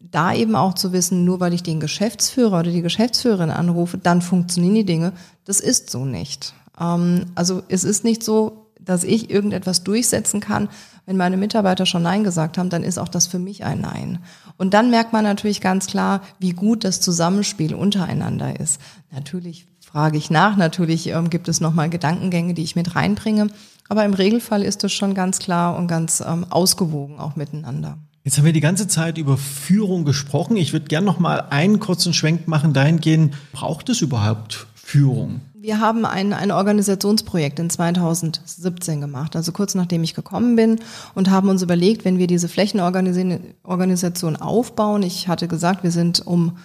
da 0.00 0.32
eben 0.32 0.56
auch 0.56 0.72
zu 0.72 0.92
wissen, 0.92 1.26
nur 1.26 1.40
weil 1.40 1.52
ich 1.52 1.62
den 1.62 1.78
Geschäftsführer 1.78 2.60
oder 2.60 2.70
die 2.70 2.80
Geschäftsführerin 2.80 3.50
anrufe, 3.50 3.98
dann 3.98 4.22
funktionieren 4.22 4.74
die 4.76 4.86
Dinge. 4.86 5.12
Das 5.44 5.60
ist 5.60 5.90
so 5.90 6.06
nicht. 6.06 6.54
Ähm, 6.80 7.26
also 7.34 7.62
es 7.68 7.84
ist 7.84 8.02
nicht 8.02 8.22
so, 8.22 8.70
dass 8.80 9.04
ich 9.04 9.28
irgendetwas 9.28 9.84
durchsetzen 9.84 10.40
kann. 10.40 10.70
Wenn 11.04 11.18
meine 11.18 11.36
Mitarbeiter 11.36 11.84
schon 11.84 12.02
Nein 12.02 12.24
gesagt 12.24 12.56
haben, 12.56 12.70
dann 12.70 12.82
ist 12.82 12.98
auch 12.98 13.08
das 13.08 13.26
für 13.26 13.38
mich 13.38 13.62
ein 13.64 13.82
Nein. 13.82 14.20
Und 14.56 14.72
dann 14.72 14.88
merkt 14.88 15.12
man 15.12 15.24
natürlich 15.24 15.60
ganz 15.60 15.86
klar, 15.86 16.22
wie 16.38 16.52
gut 16.52 16.82
das 16.82 17.02
Zusammenspiel 17.02 17.74
untereinander 17.74 18.58
ist. 18.58 18.80
Natürlich 19.12 19.66
frage 19.96 20.18
ich 20.18 20.28
nach. 20.28 20.58
Natürlich 20.58 21.06
ähm, 21.06 21.30
gibt 21.30 21.48
es 21.48 21.62
nochmal 21.62 21.88
Gedankengänge, 21.88 22.52
die 22.52 22.62
ich 22.62 22.76
mit 22.76 22.96
reinbringe. 22.96 23.46
Aber 23.88 24.04
im 24.04 24.12
Regelfall 24.12 24.62
ist 24.62 24.84
es 24.84 24.92
schon 24.92 25.14
ganz 25.14 25.38
klar 25.38 25.74
und 25.74 25.88
ganz 25.88 26.20
ähm, 26.20 26.44
ausgewogen 26.50 27.18
auch 27.18 27.34
miteinander. 27.34 27.96
Jetzt 28.22 28.36
haben 28.36 28.44
wir 28.44 28.52
die 28.52 28.60
ganze 28.60 28.88
Zeit 28.88 29.16
über 29.16 29.38
Führung 29.38 30.04
gesprochen. 30.04 30.58
Ich 30.58 30.74
würde 30.74 30.84
gerne 30.84 31.06
noch 31.06 31.18
mal 31.18 31.46
einen 31.48 31.80
kurzen 31.80 32.12
Schwenk 32.12 32.46
machen 32.46 32.74
dahingehend, 32.74 33.36
braucht 33.52 33.88
es 33.88 34.02
überhaupt 34.02 34.66
Führung? 34.74 35.40
Wir 35.54 35.80
haben 35.80 36.04
ein, 36.04 36.34
ein 36.34 36.50
Organisationsprojekt 36.50 37.58
in 37.58 37.70
2017 37.70 39.00
gemacht, 39.00 39.34
also 39.34 39.50
kurz 39.50 39.74
nachdem 39.74 40.04
ich 40.04 40.12
gekommen 40.12 40.56
bin 40.56 40.78
und 41.14 41.30
haben 41.30 41.48
uns 41.48 41.62
überlegt, 41.62 42.04
wenn 42.04 42.18
wir 42.18 42.26
diese 42.26 42.48
Flächenorganisation 42.48 44.36
aufbauen, 44.36 45.02
ich 45.02 45.26
hatte 45.26 45.48
gesagt, 45.48 45.84
wir 45.84 45.90
sind 45.90 46.26
um 46.26 46.58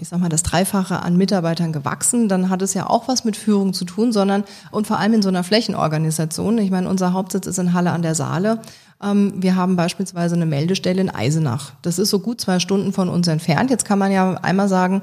ich 0.00 0.08
sag 0.08 0.18
mal, 0.18 0.28
das 0.28 0.42
Dreifache 0.42 1.02
an 1.02 1.16
Mitarbeitern 1.16 1.72
gewachsen, 1.72 2.28
dann 2.28 2.50
hat 2.50 2.62
es 2.62 2.74
ja 2.74 2.88
auch 2.88 3.06
was 3.06 3.24
mit 3.24 3.36
Führung 3.36 3.72
zu 3.72 3.84
tun, 3.84 4.12
sondern 4.12 4.44
und 4.70 4.86
vor 4.86 4.98
allem 4.98 5.14
in 5.14 5.22
so 5.22 5.28
einer 5.28 5.44
Flächenorganisation. 5.44 6.58
Ich 6.58 6.70
meine, 6.70 6.88
unser 6.88 7.12
Hauptsitz 7.12 7.46
ist 7.46 7.58
in 7.58 7.74
Halle 7.74 7.92
an 7.92 8.02
der 8.02 8.14
Saale. 8.14 8.60
Ähm, 9.02 9.34
wir 9.36 9.56
haben 9.56 9.76
beispielsweise 9.76 10.34
eine 10.34 10.46
Meldestelle 10.46 11.00
in 11.00 11.10
Eisenach. 11.10 11.72
Das 11.82 11.98
ist 11.98 12.10
so 12.10 12.18
gut 12.18 12.40
zwei 12.40 12.58
Stunden 12.58 12.92
von 12.92 13.08
uns 13.08 13.28
entfernt. 13.28 13.70
Jetzt 13.70 13.84
kann 13.84 13.98
man 13.98 14.10
ja 14.10 14.34
einmal 14.34 14.68
sagen, 14.68 15.02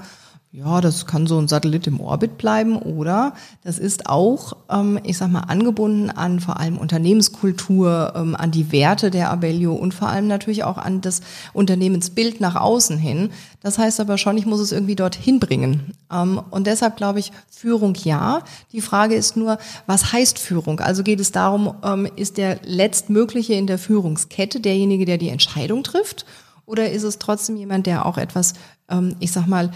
ja, 0.55 0.79
das 0.79 1.05
kann 1.05 1.27
so 1.27 1.37
ein 1.37 1.49
Satellit 1.49 1.85
im 1.85 1.99
Orbit 1.99 2.37
bleiben 2.37 2.77
oder 2.77 3.33
das 3.65 3.77
ist 3.77 4.07
auch, 4.07 4.55
ähm, 4.69 4.97
ich 5.03 5.17
sag 5.17 5.29
mal, 5.29 5.41
angebunden 5.41 6.09
an 6.09 6.39
vor 6.39 6.59
allem 6.61 6.77
Unternehmenskultur, 6.77 8.13
ähm, 8.15 8.35
an 8.37 8.51
die 8.51 8.71
Werte 8.71 9.11
der 9.11 9.31
Abellio 9.31 9.73
und 9.73 9.93
vor 9.93 10.07
allem 10.07 10.27
natürlich 10.27 10.63
auch 10.63 10.77
an 10.77 11.01
das 11.01 11.19
Unternehmensbild 11.51 12.39
nach 12.39 12.55
außen 12.55 12.97
hin. 12.97 13.31
Das 13.61 13.77
heißt 13.77 13.99
aber 13.99 14.17
schon, 14.17 14.37
ich 14.37 14.45
muss 14.45 14.61
es 14.61 14.71
irgendwie 14.71 14.95
dorthin 14.95 15.41
bringen. 15.41 15.91
Ähm, 16.09 16.41
und 16.51 16.67
deshalb 16.67 16.95
glaube 16.95 17.19
ich, 17.19 17.33
Führung 17.49 17.93
ja. 18.03 18.41
Die 18.71 18.81
Frage 18.81 19.15
ist 19.15 19.35
nur, 19.35 19.57
was 19.87 20.13
heißt 20.13 20.39
Führung? 20.39 20.79
Also 20.79 21.03
geht 21.03 21.19
es 21.19 21.33
darum, 21.33 21.75
ähm, 21.83 22.07
ist 22.15 22.37
der 22.37 22.59
letztmögliche 22.63 23.55
in 23.55 23.67
der 23.67 23.77
Führungskette 23.77 24.61
derjenige, 24.61 25.03
der 25.03 25.17
die 25.17 25.29
Entscheidung 25.29 25.83
trifft? 25.83 26.25
Oder 26.65 26.91
ist 26.91 27.03
es 27.03 27.19
trotzdem 27.19 27.57
jemand, 27.57 27.87
der 27.87 28.05
auch 28.05 28.17
etwas, 28.17 28.53
ähm, 28.89 29.17
ich 29.19 29.33
sag 29.33 29.47
mal, 29.47 29.71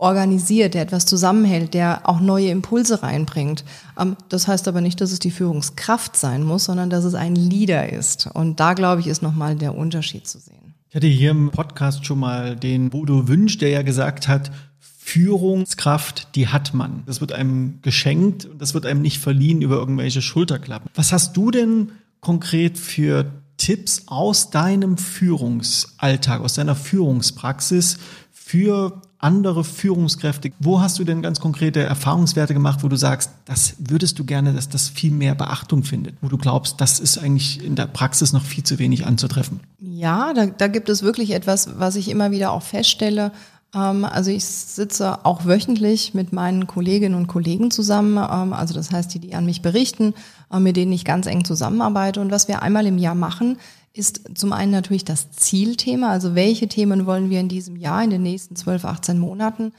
organisiert, 0.00 0.74
der 0.74 0.82
etwas 0.82 1.04
zusammenhält, 1.04 1.74
der 1.74 2.08
auch 2.08 2.20
neue 2.20 2.48
Impulse 2.48 3.02
reinbringt. 3.02 3.64
Ähm, 3.98 4.16
das 4.28 4.48
heißt 4.48 4.66
aber 4.66 4.80
nicht, 4.80 5.00
dass 5.00 5.12
es 5.12 5.18
die 5.18 5.30
Führungskraft 5.30 6.16
sein 6.16 6.42
muss, 6.42 6.64
sondern 6.64 6.90
dass 6.90 7.04
es 7.04 7.14
ein 7.14 7.36
Leader 7.36 7.92
ist. 7.92 8.28
Und 8.32 8.60
da, 8.60 8.72
glaube 8.72 9.00
ich, 9.00 9.06
ist 9.06 9.22
nochmal 9.22 9.56
der 9.56 9.76
Unterschied 9.76 10.26
zu 10.26 10.38
sehen. 10.38 10.74
Ich 10.88 10.96
hatte 10.96 11.06
hier 11.06 11.30
im 11.30 11.50
Podcast 11.50 12.04
schon 12.04 12.18
mal 12.18 12.56
den 12.56 12.90
Bodo 12.90 13.28
Wünsch, 13.28 13.58
der 13.58 13.68
ja 13.68 13.82
gesagt 13.82 14.26
hat, 14.26 14.50
Führungskraft, 14.78 16.34
die 16.34 16.48
hat 16.48 16.72
man. 16.72 17.02
Das 17.06 17.20
wird 17.20 17.32
einem 17.32 17.80
geschenkt 17.82 18.46
und 18.46 18.60
das 18.60 18.74
wird 18.74 18.86
einem 18.86 19.02
nicht 19.02 19.18
verliehen 19.18 19.60
über 19.60 19.76
irgendwelche 19.76 20.22
Schulterklappen. 20.22 20.90
Was 20.94 21.12
hast 21.12 21.36
du 21.36 21.50
denn 21.50 21.92
konkret 22.20 22.78
für 22.78 23.30
Tipps 23.56 24.04
aus 24.06 24.50
deinem 24.50 24.96
Führungsalltag, 24.96 26.40
aus 26.40 26.54
deiner 26.54 26.74
Führungspraxis 26.74 27.98
für 28.32 29.02
andere 29.20 29.64
Führungskräfte. 29.64 30.50
Wo 30.58 30.80
hast 30.80 30.98
du 30.98 31.04
denn 31.04 31.22
ganz 31.22 31.40
konkrete 31.40 31.80
Erfahrungswerte 31.80 32.54
gemacht, 32.54 32.82
wo 32.82 32.88
du 32.88 32.96
sagst, 32.96 33.30
das 33.44 33.74
würdest 33.78 34.18
du 34.18 34.24
gerne, 34.24 34.52
dass 34.52 34.68
das 34.68 34.88
viel 34.88 35.10
mehr 35.10 35.34
Beachtung 35.34 35.84
findet, 35.84 36.16
wo 36.22 36.28
du 36.28 36.38
glaubst, 36.38 36.80
das 36.80 36.98
ist 36.98 37.18
eigentlich 37.18 37.62
in 37.62 37.76
der 37.76 37.86
Praxis 37.86 38.32
noch 38.32 38.44
viel 38.44 38.64
zu 38.64 38.78
wenig 38.78 39.06
anzutreffen? 39.06 39.60
Ja, 39.78 40.32
da, 40.32 40.46
da 40.46 40.68
gibt 40.68 40.88
es 40.88 41.02
wirklich 41.02 41.32
etwas, 41.32 41.78
was 41.78 41.96
ich 41.96 42.08
immer 42.08 42.30
wieder 42.30 42.52
auch 42.52 42.62
feststelle. 42.62 43.32
Ähm, 43.74 44.04
also 44.04 44.30
ich 44.30 44.44
sitze 44.44 45.24
auch 45.24 45.44
wöchentlich 45.44 46.14
mit 46.14 46.32
meinen 46.32 46.66
Kolleginnen 46.66 47.14
und 47.14 47.26
Kollegen 47.26 47.70
zusammen, 47.70 48.16
ähm, 48.16 48.52
also 48.52 48.74
das 48.74 48.90
heißt, 48.90 49.12
die, 49.14 49.18
die 49.18 49.34
an 49.34 49.44
mich 49.44 49.62
berichten, 49.62 50.14
äh, 50.52 50.58
mit 50.58 50.76
denen 50.76 50.92
ich 50.92 51.04
ganz 51.04 51.26
eng 51.26 51.44
zusammenarbeite. 51.44 52.20
Und 52.20 52.30
was 52.30 52.48
wir 52.48 52.62
einmal 52.62 52.86
im 52.86 52.98
Jahr 52.98 53.14
machen, 53.14 53.58
ist 53.92 54.38
zum 54.38 54.52
einen 54.52 54.70
natürlich 54.70 55.04
das 55.04 55.32
Zielthema, 55.32 56.10
also 56.10 56.34
welche 56.34 56.68
Themen 56.68 57.06
wollen 57.06 57.30
wir 57.30 57.40
in 57.40 57.48
diesem 57.48 57.76
Jahr, 57.76 58.02
in 58.04 58.10
den 58.10 58.22
nächsten 58.22 58.56
12, 58.56 58.84
18 58.84 59.18
Monaten 59.18 59.72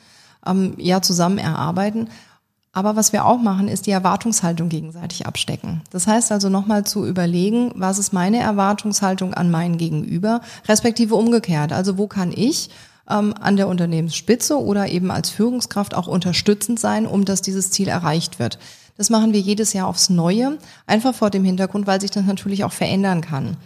ähm, 0.45 0.73
ja 0.77 1.01
zusammen 1.01 1.37
erarbeiten. 1.37 2.09
Aber 2.73 2.95
was 2.95 3.11
wir 3.11 3.25
auch 3.25 3.39
machen, 3.41 3.67
ist 3.67 3.85
die 3.85 3.91
Erwartungshaltung 3.91 4.69
gegenseitig 4.69 5.25
abstecken. 5.25 5.81
Das 5.91 6.07
heißt 6.07 6.31
also 6.31 6.47
nochmal 6.47 6.85
zu 6.85 7.05
überlegen, 7.05 7.71
was 7.75 7.99
ist 7.99 8.13
meine 8.13 8.39
Erwartungshaltung 8.39 9.33
an 9.33 9.51
meinen 9.51 9.77
Gegenüber, 9.77 10.41
respektive 10.67 11.15
umgekehrt. 11.15 11.73
Also 11.73 11.97
wo 11.97 12.07
kann 12.07 12.31
ich 12.33 12.69
ähm, 13.09 13.33
an 13.39 13.57
der 13.57 13.67
Unternehmensspitze 13.67 14.57
oder 14.57 14.87
eben 14.87 15.11
als 15.11 15.29
Führungskraft 15.29 15.95
auch 15.95 16.07
unterstützend 16.07 16.79
sein, 16.79 17.05
um 17.05 17.25
dass 17.25 17.41
dieses 17.41 17.71
Ziel 17.71 17.89
erreicht 17.89 18.39
wird. 18.39 18.57
Das 18.97 19.09
machen 19.09 19.33
wir 19.33 19.39
jedes 19.39 19.73
Jahr 19.73 19.87
aufs 19.87 20.09
Neue, 20.09 20.57
einfach 20.85 21.13
vor 21.13 21.29
dem 21.29 21.43
Hintergrund, 21.43 21.87
weil 21.87 21.99
sich 21.99 22.11
das 22.11 22.25
natürlich 22.25 22.63
auch 22.63 22.73
verändern 22.73 23.21
kann. 23.21 23.57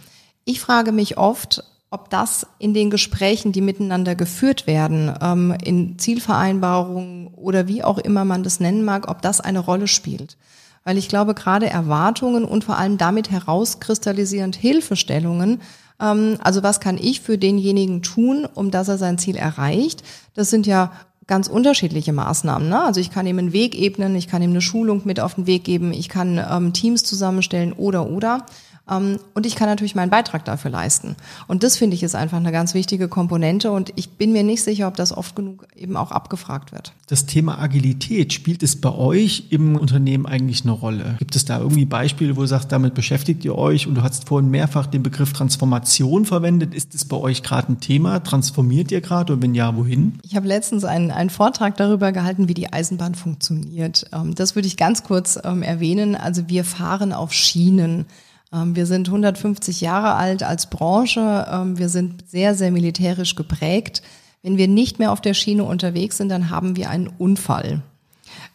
Ich 0.48 0.60
frage 0.60 0.92
mich 0.92 1.18
oft, 1.18 1.64
ob 1.90 2.08
das 2.08 2.46
in 2.60 2.72
den 2.72 2.88
Gesprächen, 2.88 3.50
die 3.50 3.60
miteinander 3.60 4.14
geführt 4.14 4.68
werden, 4.68 5.12
ähm, 5.20 5.52
in 5.62 5.98
Zielvereinbarungen 5.98 7.26
oder 7.34 7.66
wie 7.66 7.82
auch 7.82 7.98
immer 7.98 8.24
man 8.24 8.44
das 8.44 8.60
nennen 8.60 8.84
mag, 8.84 9.08
ob 9.08 9.22
das 9.22 9.40
eine 9.40 9.58
Rolle 9.58 9.88
spielt. 9.88 10.36
Weil 10.84 10.98
ich 10.98 11.08
glaube, 11.08 11.34
gerade 11.34 11.68
Erwartungen 11.68 12.44
und 12.44 12.62
vor 12.62 12.78
allem 12.78 12.96
damit 12.96 13.32
herauskristallisierend 13.32 14.54
Hilfestellungen, 14.54 15.60
ähm, 16.00 16.38
also 16.44 16.62
was 16.62 16.78
kann 16.78 16.96
ich 16.96 17.22
für 17.22 17.38
denjenigen 17.38 18.02
tun, 18.02 18.46
um 18.54 18.70
dass 18.70 18.86
er 18.86 18.98
sein 18.98 19.18
Ziel 19.18 19.34
erreicht, 19.34 20.04
das 20.34 20.48
sind 20.48 20.68
ja 20.68 20.92
ganz 21.26 21.48
unterschiedliche 21.48 22.12
Maßnahmen. 22.12 22.68
Ne? 22.68 22.84
Also 22.84 23.00
ich 23.00 23.10
kann 23.10 23.26
ihm 23.26 23.40
einen 23.40 23.52
Weg 23.52 23.76
ebnen, 23.76 24.14
ich 24.14 24.28
kann 24.28 24.42
ihm 24.42 24.50
eine 24.50 24.60
Schulung 24.60 25.02
mit 25.04 25.18
auf 25.18 25.34
den 25.34 25.48
Weg 25.48 25.64
geben, 25.64 25.92
ich 25.92 26.08
kann 26.08 26.40
ähm, 26.48 26.72
Teams 26.72 27.02
zusammenstellen 27.02 27.72
oder 27.72 28.08
oder. 28.08 28.46
Ähm, 28.90 29.18
und 29.34 29.46
ich 29.46 29.56
kann 29.56 29.68
natürlich 29.68 29.94
meinen 29.94 30.10
Beitrag 30.10 30.44
dafür 30.44 30.70
leisten. 30.70 31.16
Und 31.46 31.62
das 31.62 31.76
finde 31.76 31.94
ich 31.96 32.02
ist 32.02 32.14
einfach 32.14 32.36
eine 32.36 32.52
ganz 32.52 32.74
wichtige 32.74 33.08
Komponente 33.08 33.70
und 33.70 33.92
ich 33.96 34.10
bin 34.10 34.32
mir 34.32 34.42
nicht 34.42 34.62
sicher, 34.62 34.88
ob 34.88 34.96
das 34.96 35.16
oft 35.16 35.34
genug 35.34 35.66
eben 35.76 35.96
auch 35.96 36.10
abgefragt 36.10 36.72
wird. 36.72 36.92
Das 37.08 37.26
Thema 37.26 37.58
Agilität, 37.58 38.32
spielt 38.32 38.62
es 38.62 38.80
bei 38.80 38.92
euch 38.92 39.44
im 39.50 39.76
Unternehmen 39.76 40.26
eigentlich 40.26 40.62
eine 40.62 40.72
Rolle? 40.72 41.16
Gibt 41.18 41.36
es 41.36 41.44
da 41.44 41.58
irgendwie 41.58 41.84
Beispiele, 41.84 42.36
wo 42.36 42.42
du 42.42 42.46
sagst, 42.46 42.72
damit 42.72 42.94
beschäftigt 42.94 43.44
ihr 43.44 43.56
euch 43.56 43.86
und 43.86 43.94
du 43.94 44.02
hast 44.02 44.28
vorhin 44.28 44.50
mehrfach 44.50 44.86
den 44.86 45.02
Begriff 45.02 45.32
Transformation 45.32 46.24
verwendet. 46.24 46.74
Ist 46.74 46.94
es 46.94 47.04
bei 47.04 47.16
euch 47.16 47.42
gerade 47.42 47.72
ein 47.72 47.80
Thema? 47.80 48.20
Transformiert 48.20 48.90
ihr 48.90 49.00
gerade 49.00 49.32
und 49.32 49.42
wenn 49.42 49.54
ja, 49.54 49.76
wohin? 49.76 50.18
Ich 50.22 50.36
habe 50.36 50.46
letztens 50.46 50.84
einen, 50.84 51.10
einen 51.10 51.30
Vortrag 51.30 51.76
darüber 51.76 52.12
gehalten, 52.12 52.48
wie 52.48 52.54
die 52.54 52.72
Eisenbahn 52.72 53.14
funktioniert. 53.14 54.06
Ähm, 54.12 54.34
das 54.34 54.54
würde 54.54 54.68
ich 54.68 54.76
ganz 54.76 55.02
kurz 55.02 55.38
ähm, 55.42 55.62
erwähnen. 55.62 56.14
Also 56.14 56.48
wir 56.48 56.64
fahren 56.64 57.12
auf 57.12 57.32
Schienen. 57.32 58.06
Ähm, 58.52 58.76
wir 58.76 58.86
sind 58.86 59.08
150 59.08 59.80
Jahre 59.80 60.14
alt 60.14 60.42
als 60.42 60.68
Branche. 60.68 61.46
Ähm, 61.50 61.78
wir 61.78 61.88
sind 61.88 62.28
sehr, 62.28 62.54
sehr 62.54 62.70
militärisch 62.70 63.34
geprägt. 63.34 64.02
Wenn 64.42 64.56
wir 64.56 64.68
nicht 64.68 64.98
mehr 64.98 65.12
auf 65.12 65.20
der 65.20 65.34
Schiene 65.34 65.64
unterwegs 65.64 66.18
sind, 66.18 66.28
dann 66.28 66.50
haben 66.50 66.76
wir 66.76 66.90
einen 66.90 67.08
Unfall. 67.08 67.82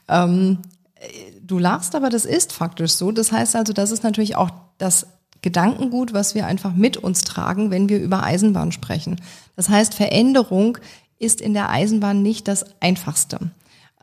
Ähm, 0.08 0.60
Du 1.52 1.60
lachst, 1.60 1.96
aber 1.96 2.10
das 2.10 2.24
ist 2.24 2.54
faktisch 2.54 2.94
so. 2.94 3.12
Das 3.12 3.34
heißt 3.34 3.58
also, 3.58 3.74
das 3.74 3.92
ist 3.92 4.04
natürlich 4.04 4.38
auch 4.38 4.52
das 4.78 5.08
Gedankengut, 5.42 6.14
was 6.14 6.34
wir 6.34 6.46
einfach 6.46 6.74
mit 6.74 6.96
uns 6.96 7.24
tragen, 7.24 7.72
wenn 7.72 7.90
wir 7.90 8.00
über 8.00 8.24
Eisenbahn 8.24 8.72
sprechen. 8.72 9.20
Das 9.58 9.68
heißt, 9.68 9.94
Veränderung 9.94 10.78
ist 11.20 11.42
in 11.42 11.54
der 11.54 11.70
Eisenbahn 11.70 12.22
nicht 12.22 12.48
das 12.48 12.66
Einfachste. 12.80 13.52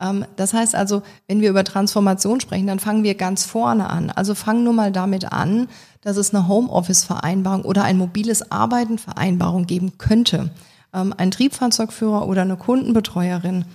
Ähm, 0.01 0.25
das 0.35 0.53
heißt 0.53 0.75
also, 0.75 1.01
wenn 1.27 1.41
wir 1.41 1.49
über 1.49 1.63
Transformation 1.63 2.39
sprechen, 2.39 2.67
dann 2.67 2.79
fangen 2.79 3.03
wir 3.03 3.15
ganz 3.15 3.45
vorne 3.45 3.89
an. 3.89 4.09
Also 4.09 4.35
fangen 4.35 4.63
nur 4.63 4.73
mal 4.73 4.91
damit 4.91 5.31
an, 5.31 5.67
dass 6.01 6.17
es 6.17 6.33
eine 6.33 6.47
Homeoffice-Vereinbarung 6.47 7.63
oder 7.63 7.83
ein 7.83 7.97
mobiles 7.97 8.51
Arbeiten-Vereinbarung 8.51 9.65
geben 9.65 9.97
könnte. 9.97 10.51
Ähm, 10.93 11.13
ein 11.17 11.31
Triebfahrzeugführer 11.31 12.27
oder 12.27 12.43
eine 12.43 12.57
Kundenbetreuerin 12.57 13.65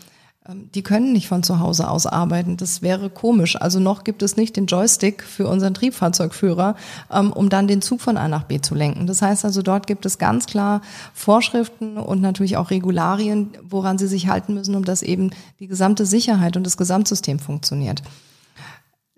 die 0.46 0.82
können 0.82 1.14
nicht 1.14 1.26
von 1.26 1.42
zu 1.42 1.58
Hause 1.58 1.88
aus 1.88 2.04
arbeiten. 2.04 2.58
Das 2.58 2.82
wäre 2.82 3.08
komisch. 3.08 3.56
Also 3.56 3.80
noch 3.80 4.04
gibt 4.04 4.22
es 4.22 4.36
nicht 4.36 4.56
den 4.56 4.66
Joystick 4.66 5.22
für 5.22 5.48
unseren 5.48 5.72
Triebfahrzeugführer, 5.72 6.76
ähm, 7.10 7.32
um 7.32 7.48
dann 7.48 7.66
den 7.66 7.80
Zug 7.80 8.02
von 8.02 8.18
A 8.18 8.28
nach 8.28 8.44
B 8.44 8.60
zu 8.60 8.74
lenken. 8.74 9.06
Das 9.06 9.22
heißt 9.22 9.46
also, 9.46 9.62
dort 9.62 9.86
gibt 9.86 10.04
es 10.04 10.18
ganz 10.18 10.44
klar 10.44 10.82
Vorschriften 11.14 11.96
und 11.96 12.20
natürlich 12.20 12.58
auch 12.58 12.70
Regularien, 12.70 13.52
woran 13.62 13.96
sie 13.96 14.06
sich 14.06 14.28
halten 14.28 14.52
müssen, 14.52 14.74
um 14.74 14.84
dass 14.84 15.02
eben 15.02 15.30
die 15.60 15.66
gesamte 15.66 16.04
Sicherheit 16.04 16.58
und 16.58 16.64
das 16.64 16.76
Gesamtsystem 16.76 17.38
funktioniert. 17.38 18.02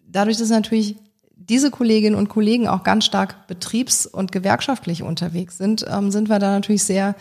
Dadurch, 0.06 0.36
dass 0.36 0.50
natürlich 0.50 0.94
diese 1.34 1.72
Kolleginnen 1.72 2.14
und 2.14 2.28
Kollegen 2.28 2.68
auch 2.68 2.84
ganz 2.84 3.04
stark 3.04 3.48
betriebs- 3.48 4.06
und 4.06 4.30
gewerkschaftlich 4.30 5.02
unterwegs 5.02 5.58
sind, 5.58 5.84
ähm, 5.90 6.12
sind 6.12 6.28
wir 6.28 6.38
da 6.38 6.52
natürlich 6.52 6.84
sehr 6.84 7.16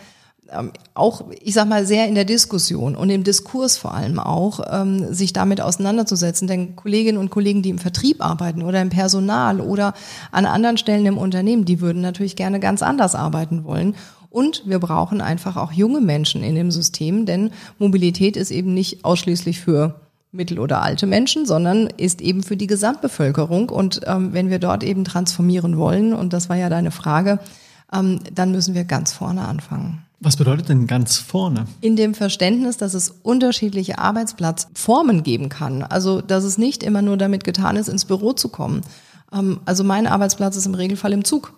ähm, 0.50 0.72
auch, 0.94 1.24
ich 1.42 1.54
sag 1.54 1.68
mal, 1.68 1.86
sehr 1.86 2.08
in 2.08 2.14
der 2.14 2.24
Diskussion 2.24 2.96
und 2.96 3.10
im 3.10 3.24
Diskurs 3.24 3.76
vor 3.76 3.94
allem 3.94 4.18
auch, 4.18 4.60
ähm, 4.70 5.12
sich 5.12 5.32
damit 5.32 5.60
auseinanderzusetzen. 5.60 6.48
Denn 6.48 6.76
Kolleginnen 6.76 7.18
und 7.18 7.30
Kollegen, 7.30 7.62
die 7.62 7.70
im 7.70 7.78
Vertrieb 7.78 8.24
arbeiten 8.24 8.62
oder 8.62 8.80
im 8.80 8.90
Personal 8.90 9.60
oder 9.60 9.94
an 10.32 10.46
anderen 10.46 10.78
Stellen 10.78 11.06
im 11.06 11.18
Unternehmen, 11.18 11.64
die 11.64 11.80
würden 11.80 12.02
natürlich 12.02 12.36
gerne 12.36 12.60
ganz 12.60 12.82
anders 12.82 13.14
arbeiten 13.14 13.64
wollen. 13.64 13.94
Und 14.30 14.62
wir 14.66 14.78
brauchen 14.78 15.20
einfach 15.20 15.56
auch 15.56 15.72
junge 15.72 16.00
Menschen 16.00 16.42
in 16.42 16.54
dem 16.54 16.70
System, 16.70 17.24
denn 17.24 17.50
Mobilität 17.78 18.36
ist 18.36 18.50
eben 18.50 18.74
nicht 18.74 19.04
ausschließlich 19.04 19.60
für 19.60 20.00
mittel- 20.32 20.58
oder 20.58 20.82
alte 20.82 21.06
Menschen, 21.06 21.46
sondern 21.46 21.86
ist 21.86 22.20
eben 22.20 22.42
für 22.42 22.56
die 22.56 22.66
Gesamtbevölkerung. 22.66 23.70
Und 23.70 24.02
ähm, 24.06 24.32
wenn 24.32 24.50
wir 24.50 24.58
dort 24.58 24.84
eben 24.84 25.04
transformieren 25.04 25.78
wollen, 25.78 26.12
und 26.12 26.32
das 26.32 26.48
war 26.48 26.56
ja 26.56 26.68
deine 26.68 26.90
Frage, 26.90 27.38
ähm, 27.92 28.20
dann 28.34 28.52
müssen 28.52 28.74
wir 28.74 28.84
ganz 28.84 29.12
vorne 29.12 29.46
anfangen. 29.48 30.05
Was 30.18 30.36
bedeutet 30.36 30.70
denn 30.70 30.86
ganz 30.86 31.18
vorne? 31.18 31.66
In 31.82 31.96
dem 31.96 32.14
Verständnis, 32.14 32.78
dass 32.78 32.94
es 32.94 33.14
unterschiedliche 33.22 33.98
Arbeitsplatzformen 33.98 35.22
geben 35.22 35.50
kann. 35.50 35.82
Also, 35.82 36.22
dass 36.22 36.44
es 36.44 36.56
nicht 36.56 36.82
immer 36.82 37.02
nur 37.02 37.18
damit 37.18 37.44
getan 37.44 37.76
ist, 37.76 37.88
ins 37.88 38.06
Büro 38.06 38.32
zu 38.32 38.48
kommen. 38.48 38.80
Ähm, 39.32 39.60
also 39.66 39.84
mein 39.84 40.06
Arbeitsplatz 40.06 40.56
ist 40.56 40.66
im 40.66 40.74
Regelfall 40.74 41.12
im 41.12 41.24
Zug. 41.24 41.52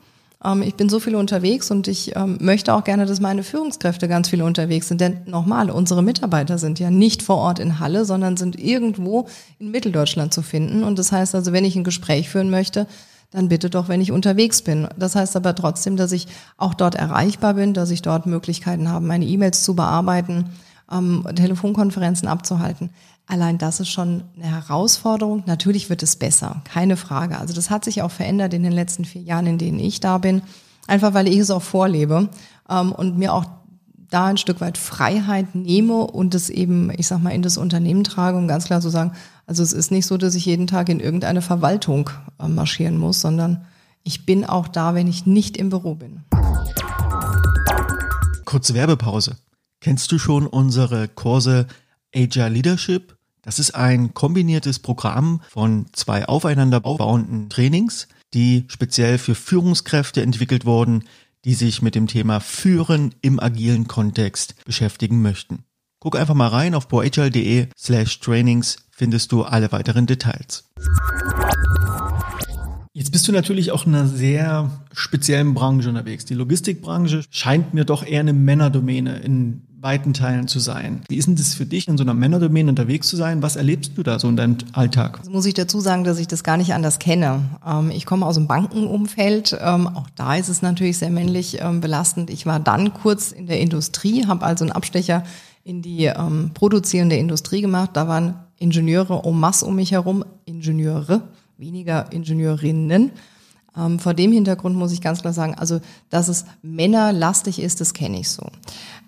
Ähm, 0.45 0.63
ich 0.63 0.75
bin 0.75 0.89
so 0.89 0.99
viel 0.99 1.15
unterwegs 1.15 1.71
und 1.71 1.87
ich 1.87 2.17
ähm, 2.17 2.39
möchte 2.41 2.75
auch 2.75 2.83
gerne, 2.83 3.07
dass 3.07 3.21
meine 3.21 3.45
Führungskräfte 3.45 4.09
ganz 4.09 4.29
viel 4.29 4.43
unterwegs 4.43 4.89
sind. 4.89 5.01
Denn 5.01 5.19
nochmal, 5.27 5.71
unsere 5.71 6.03
Mitarbeiter 6.03 6.59
sind 6.59 6.81
ja 6.81 6.91
nicht 6.91 7.23
vor 7.23 7.37
Ort 7.37 7.61
in 7.61 7.79
Halle, 7.79 8.05
sondern 8.05 8.37
sind 8.37 8.59
irgendwo 8.59 9.29
in 9.61 9.71
Mitteldeutschland 9.71 10.35
zu 10.35 10.43
finden. 10.43 10.83
Und 10.83 10.99
das 10.99 11.13
heißt 11.13 11.35
also, 11.35 11.53
wenn 11.53 11.65
ich 11.65 11.77
ein 11.77 11.85
Gespräch 11.85 12.29
führen 12.29 12.51
möchte, 12.51 12.87
dann 13.31 13.49
bitte 13.49 13.69
doch, 13.69 13.89
wenn 13.89 14.01
ich 14.01 14.13
unterwegs 14.13 14.63
bin. 14.63 14.89
Das 14.97 15.15
heißt 15.15 15.37
aber 15.37 15.55
trotzdem, 15.55 15.97
dass 15.97 16.13
ich 16.13 16.29
auch 16.57 16.75
dort 16.75 16.95
erreichbar 16.95 17.55
bin, 17.55 17.75
dass 17.75 17.91
ich 17.91 18.03
dort 18.03 18.27
Möglichkeiten 18.27 18.89
habe, 18.89 19.05
meine 19.05 19.27
E-Mails 19.27 19.63
zu 19.63 19.75
bearbeiten, 19.75 20.51
ähm, 20.91 21.27
Telefonkonferenzen 21.35 22.29
abzuhalten. 22.29 22.91
Allein 23.27 23.59
das 23.59 23.81
ist 23.81 23.91
schon 23.91 24.25
eine 24.37 24.47
Herausforderung. 24.47 25.43
Natürlich 25.45 25.91
wird 25.91 26.03
es 26.03 26.17
besser, 26.17 26.63
keine 26.65 26.97
Frage. 26.97 27.39
Also 27.39 27.53
das 27.53 27.69
hat 27.69 27.85
sich 27.85 28.01
auch 28.01 28.11
verändert 28.11 28.55
in 28.55 28.63
den 28.63 28.73
letzten 28.73 29.05
vier 29.05 29.21
Jahren, 29.21 29.47
in 29.47 29.59
denen 29.59 29.79
ich 29.79 30.01
da 30.01 30.17
bin. 30.17 30.41
Einfach 30.87 31.13
weil 31.13 31.29
ich 31.29 31.39
es 31.39 31.51
auch 31.51 31.63
vorlebe 31.63 32.31
ähm, 32.71 32.93
und 32.93 33.19
mir 33.19 33.35
auch 33.35 33.45
da 34.09 34.27
ein 34.27 34.39
Stück 34.39 34.63
weit 34.63 34.79
Freiheit 34.79 35.55
nehme 35.55 35.99
und 35.99 36.35
es 36.35 36.49
eben, 36.49 36.91
ich 36.97 37.07
sag 37.07 37.23
mal, 37.23 37.35
in 37.35 37.43
das 37.43 37.59
Unternehmen 37.59 38.05
trage, 38.05 38.39
um 38.39 38.49
ganz 38.49 38.65
klar 38.65 38.81
zu 38.81 38.89
sagen, 38.89 39.13
also 39.49 39.63
es 39.63 39.73
ist 39.73 39.91
nicht 39.91 40.05
so, 40.05 40.19
dass 40.19 40.35
ich 40.35 40.45
jeden 40.45 40.67
Tag 40.67 40.91
in 40.91 41.01
irgendeine 41.01 41.41
Verwaltung 41.41 42.11
äh, 42.39 42.47
marschieren 42.47 42.99
muss, 42.99 43.23
sondern 43.23 43.65
ich 44.05 44.27
bin 44.27 44.45
auch 44.45 44.69
da, 44.69 44.95
wenn 44.95 45.09
ich 45.09 45.25
nicht 45.25 45.57
im 45.57 45.71
Büro 45.71 45.95
bin. 45.95 46.21
Kurze 48.45 48.75
Werbepause. 48.75 49.39
Kennst 49.81 50.13
du 50.13 50.19
schon 50.19 50.47
unsere 50.47 51.09
Kurse 51.09 51.67
Agile 52.15 52.51
Leadership? 52.51 53.17
Das 53.41 53.59
ist 53.59 53.75
ein 53.75 54.13
kombiniertes 54.13 54.81
Programm 54.81 55.41
von 55.49 55.87
zwei 55.93 56.29
aufeinander 56.29 56.85
aufbauenden 56.85 57.49
Trainings, 57.49 58.07
die 58.35 58.67
speziell 58.69 59.17
für 59.17 59.35
Führungskräfte 59.35 60.21
entwickelt 60.21 60.67
wurden, 60.67 61.05
die 61.47 61.55
sich 61.55 61.81
mit 61.81 61.95
dem 61.95 62.07
Thema 62.07 62.41
Führen 62.41 63.15
im 63.23 63.41
agilen 63.41 63.89
Kontext 63.89 64.63
beschäftigen 64.67 65.23
möchten. 65.23 65.65
Guck 66.01 66.17
einfach 66.17 66.35
mal 66.35 66.49
rein 66.49 66.75
auf 66.75 66.89
proagile.de 66.89 67.69
slash 67.77 68.21
trainings 68.21 68.77
findest 68.99 69.31
du 69.31 69.45
alle 69.45 69.71
weiteren 69.71 70.07
Details. 70.07 70.65
Jetzt 72.93 73.13
bist 73.13 73.29
du 73.29 73.33
natürlich 73.33 73.71
auch 73.71 73.87
in 73.87 73.95
einer 73.95 74.09
sehr 74.09 74.73
speziellen 74.93 75.55
Branche 75.55 75.89
unterwegs. 75.89 76.25
Die 76.25 76.35
Logistikbranche 76.35 77.23
scheint 77.31 77.73
mir 77.73 77.85
doch 77.85 78.05
eher 78.05 78.21
eine 78.21 78.33
Männerdomäne 78.33 79.21
in 79.21 79.63
weiten 79.81 80.13
Teilen 80.15 80.49
zu 80.49 80.59
sein. 80.59 81.03
Wie 81.09 81.15
ist 81.15 81.29
denn 81.29 81.37
das 81.37 81.55
für 81.55 81.65
dich, 81.65 81.87
in 81.87 81.97
so 81.97 82.03
einer 82.03 82.13
Männerdomäne 82.13 82.69
unterwegs 82.69 83.07
zu 83.07 83.15
sein? 83.15 83.41
Was 83.41 83.55
erlebst 83.55 83.93
du 83.95 84.03
da 84.03 84.19
so 84.19 84.29
in 84.29 84.37
deinem 84.37 84.57
Alltag? 84.73 85.21
Also 85.21 85.31
muss 85.31 85.47
ich 85.47 85.55
dazu 85.55 85.79
sagen, 85.79 86.03
dass 86.03 86.19
ich 86.19 86.27
das 86.27 86.43
gar 86.43 86.57
nicht 86.57 86.75
anders 86.75 86.99
kenne. 86.99 87.45
Ähm, 87.65 87.93
ich 87.93 88.05
komme 88.05 88.27
aus 88.27 88.35
dem 88.35 88.49
Bankenumfeld. 88.49 89.57
Ähm, 89.61 89.87
auch 89.87 90.09
da 90.17 90.35
ist 90.35 90.49
es 90.49 90.61
natürlich 90.61 90.99
sehr 90.99 91.11
männlich 91.11 91.59
ähm, 91.61 91.81
belastend. 91.81 92.31
Ich 92.31 92.47
war 92.47 92.59
dann 92.59 92.93
kurz 92.93 93.31
in 93.31 93.47
der 93.47 93.61
Industrie, 93.61 94.27
habe 94.27 94.45
also 94.45 94.65
einen 94.65 94.73
Abstecher 94.73 95.23
in 95.63 95.83
die 95.83 96.11
produzierende 96.55 97.17
Industrie 97.17 97.61
gemacht. 97.61 97.91
Da 97.93 98.09
waren 98.09 98.37
Ingenieure 98.59 99.23
en 99.25 99.39
masse 99.39 99.65
um 99.65 99.75
mich 99.77 99.93
herum, 99.93 100.25
Ingenieure, 100.45 101.23
weniger 101.57 102.13
Ingenieurinnen. 102.13 103.13
Ähm, 103.77 103.99
vor 103.99 104.15
dem 104.15 104.33
Hintergrund 104.33 104.77
muss 104.77 104.93
ich 104.93 105.01
ganz 105.01 105.21
klar 105.21 105.33
sagen, 105.33 105.55
also 105.55 105.81
dass 106.11 106.29
es 106.29 106.45
männerlastig 106.63 107.61
ist, 107.61 107.81
das 107.81 107.95
kenne 107.95 108.19
ich 108.21 108.29
so. 108.29 108.47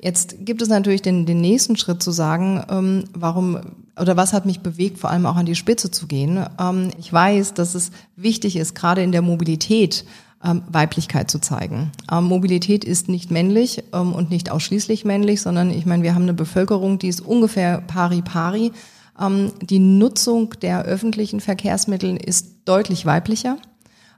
Jetzt 0.01 0.37
gibt 0.41 0.63
es 0.63 0.69
natürlich 0.69 1.03
den, 1.03 1.27
den 1.27 1.41
nächsten 1.41 1.77
Schritt 1.77 2.03
zu 2.03 2.11
sagen, 2.11 2.65
ähm, 2.71 3.05
warum 3.13 3.59
oder 3.99 4.17
was 4.17 4.33
hat 4.33 4.47
mich 4.47 4.61
bewegt, 4.61 4.99
vor 4.99 5.11
allem 5.11 5.27
auch 5.27 5.37
an 5.37 5.47
die 5.47 5.55
Spitze 5.55 5.91
zu 5.91 6.07
gehen. 6.07 6.45
Ähm, 6.59 6.91
ich 6.99 7.13
weiß, 7.13 7.55
dass 7.55 7.75
es 7.75 7.91
wichtig 8.17 8.57
ist, 8.57 8.75
gerade 8.75 9.03
in 9.03 9.13
der 9.13 9.23
Mobilität, 9.23 10.05
ähm, 10.43 10.63
Weiblichkeit 10.69 11.31
zu 11.31 11.39
zeigen. 11.39 11.93
Ähm, 12.11 12.25
Mobilität 12.25 12.85
ist 12.85 13.09
nicht 13.09 13.31
männlich 13.31 13.85
ähm, 13.93 14.13
und 14.13 14.31
nicht 14.31 14.51
ausschließlich 14.51 15.05
männlich, 15.05 15.43
sondern 15.43 15.71
ich 15.71 15.85
meine, 15.85 16.03
wir 16.03 16.15
haben 16.15 16.23
eine 16.23 16.35
Bevölkerung, 16.35 16.99
die 16.99 17.09
ist 17.09 17.21
ungefähr 17.21 17.83
pari 17.83 18.23
pari. 18.23 18.73
Ähm, 19.21 19.53
die 19.61 19.79
Nutzung 19.79 20.55
der 20.63 20.83
öffentlichen 20.83 21.41
Verkehrsmittel 21.41 22.17
ist 22.17 22.63
deutlich 22.65 23.07
weiblicher. 23.07 23.59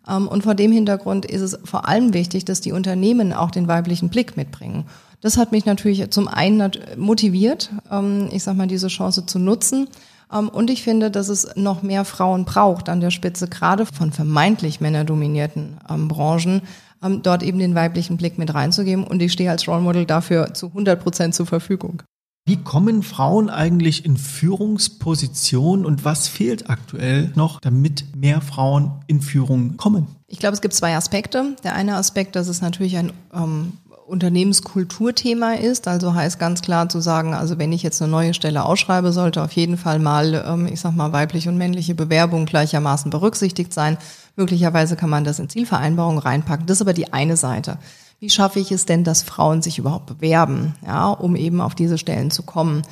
Ähm, 0.09 0.29
und 0.29 0.43
vor 0.43 0.55
dem 0.55 0.73
Hintergrund 0.73 1.27
ist 1.27 1.41
es 1.41 1.59
vor 1.65 1.89
allem 1.89 2.15
wichtig, 2.15 2.45
dass 2.45 2.61
die 2.61 2.73
Unternehmen 2.73 3.33
auch 3.33 3.51
den 3.51 3.69
weiblichen 3.69 4.09
Blick 4.09 4.37
mitbringen. 4.37 4.87
Das 5.21 5.37
hat 5.37 5.53
mich 5.53 5.67
natürlich 5.67 6.11
zum 6.11 6.29
einen 6.29 6.73
motiviert, 6.97 7.71
ähm, 7.91 8.29
ich 8.33 8.43
sag 8.43 8.57
mal, 8.57 8.67
diese 8.67 8.89
Chance 8.89 9.27
zu 9.27 9.39
nutzen. 9.39 9.89
Und 10.53 10.71
ich 10.71 10.83
finde, 10.83 11.11
dass 11.11 11.29
es 11.29 11.57
noch 11.57 11.83
mehr 11.83 12.07
Frauen 12.07 12.47
braucht 12.47 12.89
an 12.89 13.03
der 13.03 13.11
Spitze, 13.11 13.49
gerade 13.49 13.85
von 13.85 14.13
vermeintlich 14.13 14.81
männerdominierten 14.81 15.77
Branchen, 16.09 16.63
dort 17.23 17.43
eben 17.43 17.59
den 17.59 17.75
weiblichen 17.75 18.17
Blick 18.17 18.39
mit 18.39 18.55
reinzugeben. 18.55 19.05
Und 19.05 19.21
ich 19.21 19.31
stehe 19.31 19.51
als 19.51 19.69
Role 19.69 19.83
Model 19.83 20.07
dafür 20.07 20.55
zu 20.55 20.69
100 20.69 20.99
Prozent 20.99 21.35
zur 21.35 21.45
Verfügung. 21.45 22.03
Wie 22.45 22.57
kommen 22.57 23.05
Frauen 23.05 23.51
eigentlich 23.51 24.05
in 24.05 24.17
Führungspositionen 24.17 25.87
und 25.87 26.05
was 26.05 26.27
fehlt 26.27 26.69
aktuell 26.69 27.31
noch, 27.37 27.61
damit 27.61 28.17
mehr 28.17 28.41
Frauen 28.41 28.91
in 29.07 29.21
Führung 29.21 29.77
kommen? 29.77 30.09
Ich 30.27 30.41
glaube, 30.41 30.55
es 30.55 30.61
gibt 30.61 30.75
zwei 30.75 30.97
Aspekte. 30.97 31.55
Der 31.63 31.77
eine 31.77 31.95
Aspekt, 31.95 32.35
dass 32.35 32.49
es 32.49 32.61
natürlich 32.61 32.97
ein 32.97 33.13
ähm, 33.33 33.75
Unternehmenskulturthema 34.09 35.53
ist, 35.53 35.87
also 35.87 36.15
heißt 36.15 36.41
ganz 36.41 36.63
klar 36.63 36.89
zu 36.89 37.01
sagen, 37.01 37.33
also 37.33 37.59
wenn 37.59 37.71
ich 37.71 37.85
jetzt 37.85 38.03
eine 38.03 38.11
neue 38.11 38.35
Stelle 38.35 38.65
ausschreibe, 38.65 39.13
sollte 39.13 39.41
auf 39.41 39.53
jeden 39.53 39.77
Fall 39.77 40.01
mal, 40.01 40.45
ähm, 40.45 40.67
ich 40.67 40.81
sag 40.81 40.97
mal, 40.97 41.13
weibliche 41.13 41.49
und 41.49 41.59
männliche 41.59 41.95
Bewerbung 41.95 42.47
gleichermaßen 42.47 43.13
berücksichtigt 43.13 43.73
sein. 43.73 43.99
Möglicherweise 44.35 44.97
kann 44.97 45.11
man 45.11 45.23
das 45.23 45.39
in 45.39 45.49
Zielvereinbarungen 45.49 46.19
reinpacken. 46.19 46.67
Das 46.67 46.79
ist 46.79 46.83
aber 46.83 46.93
die 46.93 47.13
eine 47.13 47.37
Seite 47.37 47.79
wie 48.23 48.31
schaffe 48.31 48.61
ich 48.61 48.71
es 48.71 48.87
denn, 48.87 49.03
dass 49.03 49.25
Frauen 49.25 49.63
sich 49.63 49.79
überhaupt 49.81 50.07
bewerben, 50.07 50.77
ja, 50.87 51.09
um 51.11 51.35
eben 51.35 51.61
auf 51.61 51.75
diese 51.75 51.99
Stellen 51.99 52.31
zu 52.31 52.45
kommen. 52.45 52.83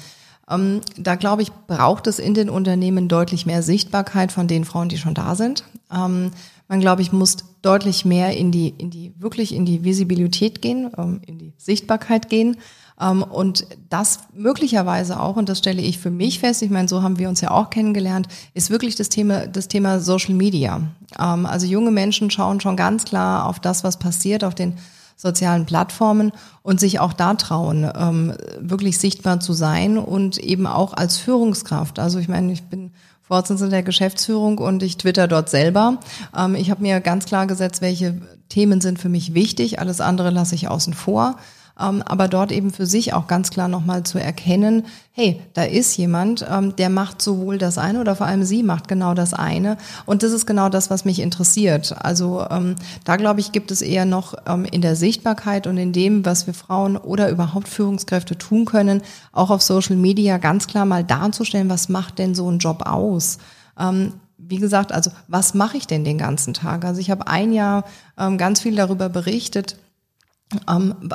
Ähm, 0.51 0.81
da 0.99 1.15
glaube 1.15 1.43
ich, 1.43 1.53
braucht 1.69 2.09
es 2.09 2.19
in 2.19 2.35
den 2.35 2.51
Unternehmen 2.51 3.07
deutlich 3.07 3.47
mehr 3.47 3.63
Sichtbarkeit 3.63 4.33
von 4.33 4.49
den 4.49 4.65
Frauen, 4.65 4.89
die 4.89 4.99
schon 4.99 5.15
da 5.15 5.37
sind. 5.37 5.63
Ähm, 5.95 6.33
man, 6.67 6.81
glaube 6.81 7.03
ich, 7.03 7.13
muss 7.13 7.37
deutlich 7.63 8.05
mehr 8.05 8.37
in 8.37 8.51
die, 8.51 8.71
in 8.71 8.91
die, 8.91 9.15
wirklich 9.21 9.55
in 9.55 9.65
die 9.65 9.85
Visibilität 9.85 10.61
gehen, 10.63 10.91
ähm, 10.99 11.21
in 11.25 11.39
die 11.39 11.53
Sichtbarkeit 11.59 12.29
gehen. 12.29 12.57
Ähm, 13.01 13.23
und 13.23 13.69
das 13.89 14.25
möglicherweise 14.35 15.21
auch, 15.21 15.37
und 15.37 15.49
das 15.49 15.59
stelle 15.59 15.81
ich 15.81 16.01
für 16.01 16.11
mich 16.11 16.41
fest, 16.41 16.61
ich 16.63 16.71
meine, 16.71 16.89
so 16.89 17.03
haben 17.03 17.21
wir 17.21 17.29
uns 17.29 17.41
ja 17.41 17.53
auch 17.53 17.71
kennengelernt, 17.71 18.27
ist 18.53 18.71
wirklich 18.71 18.97
das 18.97 19.11
Thema, 19.11 19.47
das 19.47 19.69
Thema 19.69 20.01
Social 20.01 20.35
Media. 20.35 20.81
Ähm, 21.21 21.47
also 21.47 21.67
junge 21.67 21.93
Menschen 21.93 22.33
schauen 22.33 22.61
schon 22.61 22.75
ganz 22.75 23.05
klar 23.05 23.47
auf 23.47 23.61
das, 23.61 23.85
was 23.85 23.97
passiert, 23.97 24.43
auf 24.43 24.57
den 24.57 24.75
sozialen 25.21 25.67
Plattformen 25.67 26.33
und 26.63 26.81
sich 26.81 26.99
auch 26.99 27.13
da 27.13 27.35
trauen, 27.35 27.91
ähm, 27.95 28.35
wirklich 28.59 28.99
sichtbar 28.99 29.41
zu 29.41 29.53
sein 29.53 29.99
und 29.99 30.39
eben 30.39 30.67
auch 30.67 30.95
als 30.95 31.19
Führungskraft. 31.19 31.99
Also 31.99 32.19
ich 32.19 32.29
meine, 32.29 32.53
ich 32.53 32.63
bin 32.65 32.93
Vorsitzende 33.23 33.69
der 33.69 33.83
Geschäftsführung 33.83 34.59
und 34.59 34.83
ich 34.83 34.97
twitter 34.97 35.29
dort 35.29 35.51
selber. 35.51 35.99
Ähm, 36.37 36.55
ich 36.55 36.71
habe 36.71 36.83
mir 36.83 37.01
ganz 37.01 37.27
klar 37.27 37.47
gesetzt, 37.47 37.83
welche 37.83 38.21
Themen 38.49 38.81
sind 38.81 38.99
für 38.99 39.09
mich 39.09 39.35
wichtig. 39.35 39.79
Alles 39.79 40.01
andere 40.01 40.31
lasse 40.31 40.55
ich 40.55 40.69
außen 40.69 40.95
vor 40.95 41.37
aber 41.81 42.29
dort 42.29 42.53
eben 42.53 42.71
für 42.71 42.87
sich 42.87 43.15
auch 43.15 43.27
ganz 43.27 43.51
klar 43.51 43.69
nochmal 43.69 44.03
zu 44.03 44.19
erkennen, 44.19 44.85
hey, 45.13 45.41
da 45.55 45.65
ist 45.65 45.97
jemand, 45.97 46.47
ähm, 46.51 46.77
der 46.77 46.91
macht 46.91 47.21
sowohl 47.21 47.59
das 47.59 47.79
eine 47.79 48.01
oder 48.01 48.17
vor 48.17 48.27
allem 48.27 48.45
sie 48.45 48.63
macht 48.63 48.89
genau 48.89 49.15
das 49.15 49.35
eine. 49.35 49.77
Und 50.07 50.23
das 50.23 50.33
ist 50.33 50.47
genau 50.47 50.69
das, 50.69 50.91
was 50.91 51.05
mich 51.05 51.21
interessiert. 51.21 51.95
Also 51.99 52.47
ähm, 52.51 52.77
da 53.05 53.17
glaube 53.17 53.41
ich, 53.41 53.53
gibt 53.53 53.71
es 53.71 53.83
eher 53.83 54.05
noch 54.05 54.35
ähm, 54.47 54.65
in 54.65 54.83
der 54.83 54.97
Sichtbarkeit 54.97 55.67
und 55.67 55.79
in 55.79 55.93
dem, 55.93 56.25
was 56.25 56.47
wir 56.47 56.55
Frauen 56.55 56.97
oder 56.97 57.31
überhaupt 57.31 57.69
Führungskräfte 57.69 58.37
tun 58.37 58.65
können, 58.65 59.03
auch 59.33 59.51
auf 59.51 59.63
Social 59.63 59.97
Media 59.97 60.39
ganz 60.39 60.67
klar 60.67 60.85
mal 60.85 61.05
darzustellen, 61.05 61.71
was 61.71 61.89
macht 61.89 62.19
denn 62.19 62.35
so 62.35 62.51
ein 62.51 62.59
Job 62.59 62.87
aus? 62.87 63.39
Ähm, 63.79 64.13
wie 64.37 64.59
gesagt, 64.59 64.93
also 64.93 65.11
was 65.29 65.55
mache 65.55 65.77
ich 65.77 65.87
denn 65.87 66.05
den 66.05 66.19
ganzen 66.19 66.55
Tag? 66.55 66.85
Also 66.85 67.01
ich 67.01 67.11
habe 67.11 67.27
ein 67.27 67.53
Jahr 67.53 67.85
ähm, 68.19 68.39
ganz 68.39 68.61
viel 68.61 68.75
darüber 68.75 69.09
berichtet, 69.09 69.77
ähm, 69.77 69.90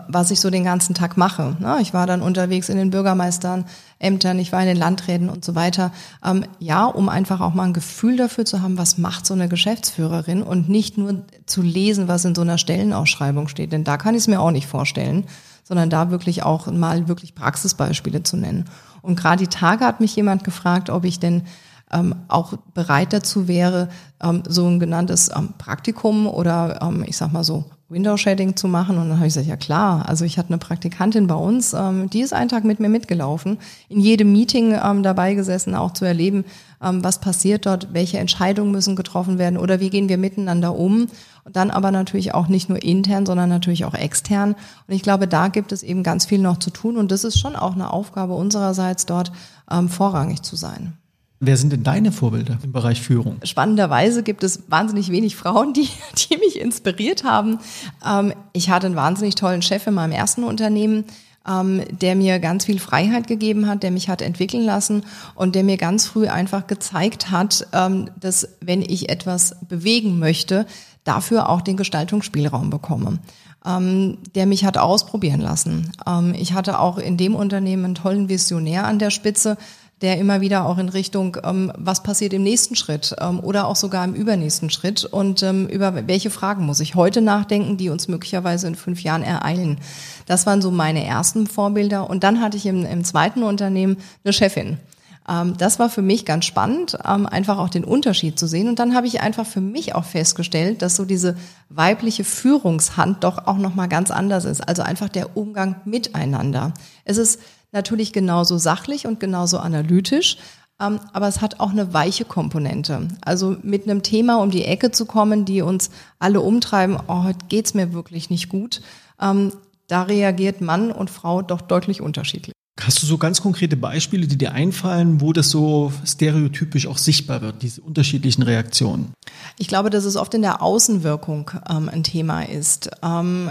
was 0.08 0.32
ich 0.32 0.40
so 0.40 0.50
den 0.50 0.64
ganzen 0.64 0.96
Tag 0.96 1.18
mache. 1.18 1.58
Ne? 1.60 1.80
Ich 1.82 1.94
war 1.94 2.08
dann 2.08 2.22
unterwegs 2.22 2.70
in 2.70 2.78
den 2.78 2.90
Bürgermeistern, 2.90 3.66
Ämtern, 4.00 4.40
ich 4.40 4.54
war 4.54 4.62
in 4.62 4.68
den 4.68 4.78
Landräten 4.78 5.30
und 5.30 5.44
so 5.44 5.56
weiter. 5.56 5.92
Ähm, 6.24 6.46
ja, 6.60 6.86
um 6.86 7.10
einfach 7.10 7.42
auch 7.42 7.54
mal 7.54 7.64
ein 7.64 7.74
Gefühl 7.74 8.16
dafür 8.16 8.46
zu 8.46 8.62
haben, 8.62 8.78
was 8.78 8.98
macht 8.98 9.26
so 9.26 9.34
eine 9.34 9.50
Geschäftsführerin 9.50 10.42
und 10.42 10.70
nicht 10.70 10.98
nur 10.98 11.24
zu 11.46 11.62
lesen, 11.62 12.08
was 12.08 12.24
in 12.24 12.34
so 12.34 12.42
einer 12.42 12.58
Stellenausschreibung 12.58 13.50
steht. 13.50 13.74
Denn 13.74 13.84
da 13.84 13.98
kann 13.98 14.16
ich 14.16 14.22
es 14.22 14.28
mir 14.30 14.40
auch 14.40 14.52
nicht 14.52 14.68
vorstellen, 14.68 15.26
sondern 15.66 15.90
da 15.90 16.12
wirklich 16.12 16.44
auch 16.44 16.72
mal 16.72 17.10
wirklich 17.10 17.36
Praxisbeispiele 17.36 18.24
zu 18.24 18.38
nennen. 18.38 18.66
Und 19.02 19.20
gerade 19.20 19.44
die 19.44 19.50
Tage 19.50 19.86
hat 19.86 20.00
mich 20.00 20.16
jemand 20.16 20.46
gefragt, 20.46 20.90
ob 20.90 21.04
ich 21.04 21.20
denn 21.20 21.44
ähm, 21.92 22.16
auch 22.30 22.54
bereit 22.74 23.12
dazu 23.12 23.48
wäre, 23.50 23.90
ähm, 24.24 24.44
so 24.48 24.66
ein 24.66 24.80
genanntes 24.80 25.30
ähm, 25.36 25.54
Praktikum 25.58 26.26
oder 26.28 26.82
ähm, 26.82 27.04
ich 27.06 27.18
sag 27.18 27.34
mal 27.34 27.44
so 27.44 27.66
Window 27.88 28.18
Shading 28.18 28.56
zu 28.56 28.68
machen. 28.68 28.98
Und 28.98 29.10
dann 29.10 29.18
habe 29.18 29.28
ich 29.28 29.34
gesagt, 29.34 29.48
ja 29.48 29.58
klar, 29.58 30.10
also 30.10 30.26
ich 30.26 30.38
hatte 30.38 30.50
eine 30.50 30.58
Praktikantin 30.58 31.28
bei 31.28 31.36
uns, 31.36 31.74
ähm, 31.74 32.10
die 32.10 32.22
ist 32.22 32.34
einen 32.34 32.50
Tag 32.50 32.64
mit 32.64 32.80
mir 32.80 32.90
mitgelaufen, 32.90 33.60
in 33.90 34.00
jedem 34.00 34.32
Meeting 34.32 34.76
ähm, 34.84 35.04
dabei 35.04 35.36
gesessen, 35.36 35.76
auch 35.76 35.94
zu 35.94 36.04
erleben, 36.04 36.46
ähm, 36.82 37.04
was 37.04 37.20
passiert 37.20 37.68
dort, 37.68 37.94
welche 37.94 38.18
Entscheidungen 38.18 38.72
müssen 38.72 38.96
getroffen 38.96 39.38
werden 39.38 39.58
oder 39.58 39.80
wie 39.80 39.92
gehen 39.92 40.10
wir 40.10 40.18
miteinander 40.18 40.76
um. 40.76 41.08
Und 41.44 41.56
dann 41.56 41.70
aber 41.70 41.92
natürlich 41.92 42.34
auch 42.34 42.48
nicht 42.48 42.70
nur 42.70 42.82
intern, 42.82 43.28
sondern 43.28 43.50
natürlich 43.50 43.86
auch 43.86 43.94
extern. 43.94 44.56
Und 44.88 44.94
ich 44.94 45.04
glaube, 45.04 45.28
da 45.28 45.48
gibt 45.50 45.72
es 45.72 45.84
eben 45.84 46.02
ganz 46.02 46.26
viel 46.26 46.40
noch 46.40 46.58
zu 46.58 46.72
tun. 46.72 46.98
Und 46.98 47.12
das 47.12 47.24
ist 47.24 47.40
schon 47.40 47.56
auch 47.56 47.76
eine 47.76 47.94
Aufgabe 47.94 48.34
unsererseits, 48.34 49.06
dort 49.06 49.32
ähm, 49.70 49.90
vorrangig 49.90 50.42
zu 50.42 50.56
sein. 50.56 50.98
Wer 51.42 51.58
sind 51.58 51.74
denn 51.74 51.84
deine 51.84 52.12
Vorbilder 52.12 52.58
im 52.64 52.72
Bereich 52.72 53.02
Führung? 53.02 53.38
Spannenderweise 53.44 54.24
gibt 54.24 54.44
es 54.44 54.64
wahnsinnig 54.68 55.12
wenig 55.12 55.36
Frauen, 55.36 55.74
die, 55.74 55.90
die 56.30 56.38
mich 56.38 56.60
inspiriert 56.60 57.24
haben. 57.24 57.60
Ähm, 58.06 58.34
ich 58.54 58.70
hatte 58.70 58.88
einen 58.88 58.96
wahnsinnig 58.96 59.36
tollen 59.36 59.62
Chef 59.62 59.86
in 59.88 59.96
meinem 59.96 60.14
ersten 60.14 60.44
Unternehmen, 60.44 61.04
ähm, 61.48 61.84
der 61.92 62.16
mir 62.16 62.40
ganz 62.40 62.66
viel 62.66 62.80
Freiheit 62.80 63.28
gegeben 63.28 63.68
hat, 63.68 63.84
der 63.84 63.92
mich 63.92 64.08
hat 64.08 64.22
entwickeln 64.22 64.64
lassen 64.64 65.04
und 65.36 65.56
der 65.56 65.64
mir 65.64 65.78
ganz 65.78 66.08
früh 66.08 66.28
einfach 66.28 66.68
gezeigt 66.68 67.32
hat, 67.32 67.68
ähm, 67.74 68.10
dass 68.20 68.48
wenn 68.62 68.82
ich 68.82 69.10
etwas 69.10 69.58
bewegen 69.68 70.20
möchte, 70.20 70.66
dafür 71.04 71.50
auch 71.50 71.62
den 71.62 71.78
Gestaltungsspielraum 71.78 72.70
bekomme 72.70 73.20
der 73.68 74.46
mich 74.46 74.64
hat 74.64 74.78
ausprobieren 74.78 75.42
lassen. 75.42 75.92
ich 76.36 76.54
hatte 76.54 76.78
auch 76.78 77.00
in 77.00 77.18
dem 77.18 77.34
Unternehmen 77.34 77.86
einen 77.86 77.96
tollen 77.96 78.30
Visionär 78.30 78.86
an 78.86 79.00
der 79.00 79.10
Spitze, 79.10 79.58
der 80.02 80.18
immer 80.18 80.42
wieder 80.42 80.66
auch 80.66 80.78
in 80.78 80.90
Richtung, 80.90 81.38
ähm, 81.44 81.72
was 81.78 82.04
passiert 82.04 82.34
im 82.34 82.44
nächsten 82.44 82.76
Schritt 82.76 83.16
ähm, 83.20 83.40
oder 83.40 83.68
auch 83.68 83.76
sogar 83.76 84.04
im 84.04 84.14
übernächsten 84.14 84.70
Schritt 84.70 85.06
und 85.06 85.42
ähm, 85.42 85.68
über 85.68 86.08
welche 86.08 86.30
Fragen 86.30 86.66
muss 86.66 86.82
ich 86.82 86.96
heute 86.96 87.22
nachdenken, 87.22 87.78
die 87.78 87.90
uns 87.90 88.08
möglicherweise 88.08 88.68
in 88.68 88.76
fünf 88.76 89.02
Jahren 89.04 89.24
ereilen. 89.24 89.80
Das 90.26 90.46
waren 90.46 90.62
so 90.62 90.70
meine 90.70 91.06
ersten 91.06 91.48
Vorbilder 91.48 92.10
und 92.10 92.24
dann 92.24 92.42
hatte 92.42 92.58
ich 92.58 92.66
im, 92.66 92.86
im 92.86 93.04
zweiten 93.04 93.44
Unternehmen 93.44 93.98
eine 94.24 94.34
Chefin. 94.34 94.80
Ähm, 95.28 95.56
das 95.58 95.80
war 95.80 95.90
für 95.90 96.02
mich 96.02 96.26
ganz 96.26 96.46
spannend, 96.46 96.98
ähm, 97.08 97.26
einfach 97.26 97.58
auch 97.58 97.70
den 97.70 97.84
Unterschied 97.84 98.38
zu 98.38 98.48
sehen. 98.48 98.68
Und 98.68 98.80
dann 98.80 98.96
habe 98.96 99.08
ich 99.08 99.22
einfach 99.22 99.46
für 99.46 99.62
mich 99.62 99.96
auch 99.96 100.06
festgestellt, 100.06 100.82
dass 100.82 100.96
so 100.96 101.06
diese 101.06 101.36
weibliche 101.70 102.24
Führungshand 102.24 103.24
doch 103.24 103.48
auch 103.48 103.58
nochmal 103.58 103.88
ganz 103.88 104.12
anders 104.12 104.46
ist. 104.46 104.68
Also 104.68 104.84
einfach 104.84 105.10
der 105.10 105.36
Umgang 105.36 105.78
miteinander. 105.86 106.74
Es 107.06 107.18
ist 107.18 107.40
natürlich 107.76 108.14
genauso 108.14 108.58
sachlich 108.58 109.06
und 109.06 109.20
genauso 109.20 109.60
analytisch, 109.60 110.38
ähm, 110.82 111.00
aber 111.14 111.28
es 111.28 111.42
hat 111.42 111.60
auch 111.60 111.72
eine 111.72 111.94
weiche 111.94 112.26
Komponente. 112.26 113.08
Also 113.22 113.58
mit 113.62 113.84
einem 113.84 114.02
Thema 114.02 114.42
um 114.42 114.50
die 114.50 114.66
Ecke 114.66 114.92
zu 114.92 115.06
kommen, 115.06 115.46
die 115.46 115.62
uns 115.62 115.92
alle 116.18 116.42
umtreiben, 116.42 116.98
oh, 117.08 117.24
heute 117.24 117.46
geht's 117.50 117.76
mir 117.76 117.94
wirklich 117.94 118.30
nicht 118.32 118.50
gut, 118.50 118.82
ähm, 119.22 119.54
da 119.88 120.04
reagiert 120.04 120.62
Mann 120.62 120.92
und 120.92 121.12
Frau 121.12 121.44
doch 121.44 121.62
deutlich 121.62 122.02
unterschiedlich. 122.02 122.56
Hast 122.82 123.02
du 123.02 123.06
so 123.06 123.18
ganz 123.18 123.42
konkrete 123.42 123.78
Beispiele, 123.78 124.28
die 124.28 124.38
dir 124.38 124.52
einfallen, 124.52 125.22
wo 125.22 125.32
das 125.32 125.50
so 125.50 125.94
stereotypisch 126.04 126.88
auch 126.88 126.98
sichtbar 126.98 127.42
wird, 127.42 127.62
diese 127.62 127.82
unterschiedlichen 127.82 128.44
Reaktionen? 128.44 129.14
Ich 129.58 129.70
glaube, 129.70 129.90
dass 129.90 130.04
es 130.04 130.18
oft 130.18 130.34
in 130.34 130.42
der 130.42 130.62
Außenwirkung 130.62 131.52
ähm, 131.70 131.88
ein 131.88 132.04
Thema 132.04 132.42
ist. 132.42 132.90
Ähm, 133.02 133.50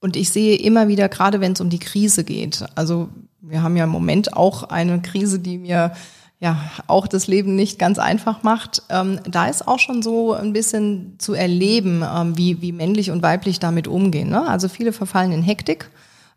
und 0.00 0.16
ich 0.16 0.30
sehe 0.30 0.56
immer 0.56 0.88
wieder, 0.88 1.08
gerade 1.08 1.40
wenn 1.40 1.52
es 1.52 1.60
um 1.60 1.70
die 1.70 1.78
Krise 1.78 2.24
geht, 2.24 2.64
also 2.74 3.08
wir 3.40 3.62
haben 3.62 3.76
ja 3.76 3.84
im 3.84 3.90
Moment 3.90 4.36
auch 4.36 4.64
eine 4.64 5.00
Krise, 5.00 5.38
die 5.38 5.58
mir 5.58 5.92
ja 6.38 6.58
auch 6.86 7.06
das 7.06 7.28
Leben 7.28 7.56
nicht 7.56 7.78
ganz 7.78 7.98
einfach 7.98 8.42
macht. 8.42 8.82
Ähm, 8.90 9.20
da 9.28 9.46
ist 9.46 9.66
auch 9.66 9.78
schon 9.78 10.02
so 10.02 10.34
ein 10.34 10.52
bisschen 10.52 11.14
zu 11.18 11.32
erleben, 11.32 12.04
ähm, 12.04 12.36
wie, 12.36 12.60
wie 12.60 12.72
männlich 12.72 13.10
und 13.10 13.22
weiblich 13.22 13.58
damit 13.58 13.88
umgehen. 13.88 14.28
Ne? 14.28 14.46
Also 14.46 14.68
viele 14.68 14.92
verfallen 14.92 15.32
in 15.32 15.42
Hektik, 15.42 15.90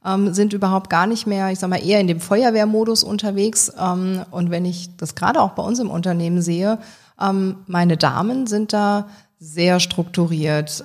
ähm, 0.06 0.34
sind 0.34 0.54
überhaupt 0.54 0.89
gar 0.89 1.08
nicht 1.08 1.28
mehr, 1.28 1.52
ich 1.52 1.60
sag 1.60 1.69
mal, 1.69 1.86
eher 1.86 2.00
in 2.00 2.08
dem 2.08 2.22
Feuerwehrmodus 2.22 3.04
unterwegs. 3.04 3.74
Ähm, 3.78 4.22
und 4.32 4.52
wenn 4.52 4.63
ich 4.63 4.95
das 4.95 5.15
gerade 5.15 5.41
auch 5.41 5.52
bei 5.52 5.63
uns 5.63 5.80
im 5.80 5.89
Unternehmen 5.89 6.41
sehe, 6.41 6.80
ähm, 7.19 7.58
meine 7.67 7.98
Damen 7.98 8.48
sind 8.48 8.72
da 8.72 9.10
sehr 9.39 9.80
strukturiert, 9.80 10.84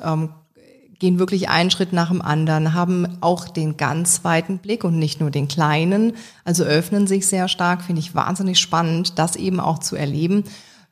gehen 1.04 1.18
wirklich 1.18 1.50
einen 1.50 1.70
Schritt 1.70 1.92
nach 1.92 2.08
dem 2.08 2.22
anderen, 2.22 2.72
haben 2.72 3.18
auch 3.20 3.46
den 3.46 3.76
ganz 3.76 4.24
weiten 4.24 4.56
Blick 4.56 4.84
und 4.84 4.98
nicht 4.98 5.20
nur 5.20 5.30
den 5.30 5.48
kleinen, 5.48 6.14
also 6.46 6.64
öffnen 6.64 7.06
sich 7.06 7.26
sehr 7.26 7.46
stark, 7.48 7.82
finde 7.82 8.00
ich 8.00 8.14
wahnsinnig 8.14 8.58
spannend, 8.58 9.18
das 9.18 9.36
eben 9.36 9.60
auch 9.60 9.80
zu 9.80 9.96
erleben. 9.96 10.44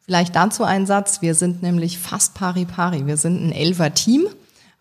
Vielleicht 0.05 0.37
dazu 0.37 0.65
ein 0.65 0.85
Satz, 0.85 1.23
wir 1.23 1.35
sind 1.35 1.63
nämlich 1.63 1.99
fast 1.99 2.35
pari 2.35 2.67
pari, 2.67 3.07
wir 3.07 3.17
sind 3.17 3.43
ein 3.43 3.53
Elfer-Team, 3.53 4.27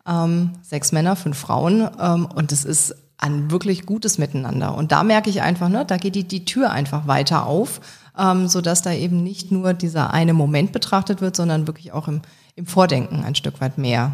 ähm, 0.05 0.49
sechs 0.63 0.91
Männer, 0.91 1.15
fünf 1.15 1.37
Frauen 1.37 1.87
ähm, 1.97 2.25
und 2.25 2.51
es 2.51 2.65
ist 2.65 2.93
ein 3.17 3.51
wirklich 3.51 3.85
gutes 3.85 4.17
Miteinander. 4.17 4.75
Und 4.75 4.91
da 4.91 5.01
merke 5.05 5.29
ich 5.29 5.41
einfach, 5.41 5.69
ne, 5.69 5.85
da 5.85 5.95
geht 5.95 6.15
die, 6.15 6.27
die 6.27 6.43
Tür 6.43 6.71
einfach 6.71 7.07
weiter 7.07 7.45
auf, 7.45 7.79
ähm, 8.19 8.49
sodass 8.49 8.81
da 8.81 8.91
eben 8.91 9.23
nicht 9.23 9.49
nur 9.49 9.73
dieser 9.73 10.11
eine 10.11 10.33
Moment 10.33 10.73
betrachtet 10.73 11.21
wird, 11.21 11.37
sondern 11.37 11.67
wirklich 11.67 11.93
auch 11.93 12.09
im, 12.09 12.21
im 12.57 12.65
Vordenken 12.65 13.23
ein 13.23 13.35
Stück 13.35 13.61
weit 13.61 13.77
mehr 13.77 14.11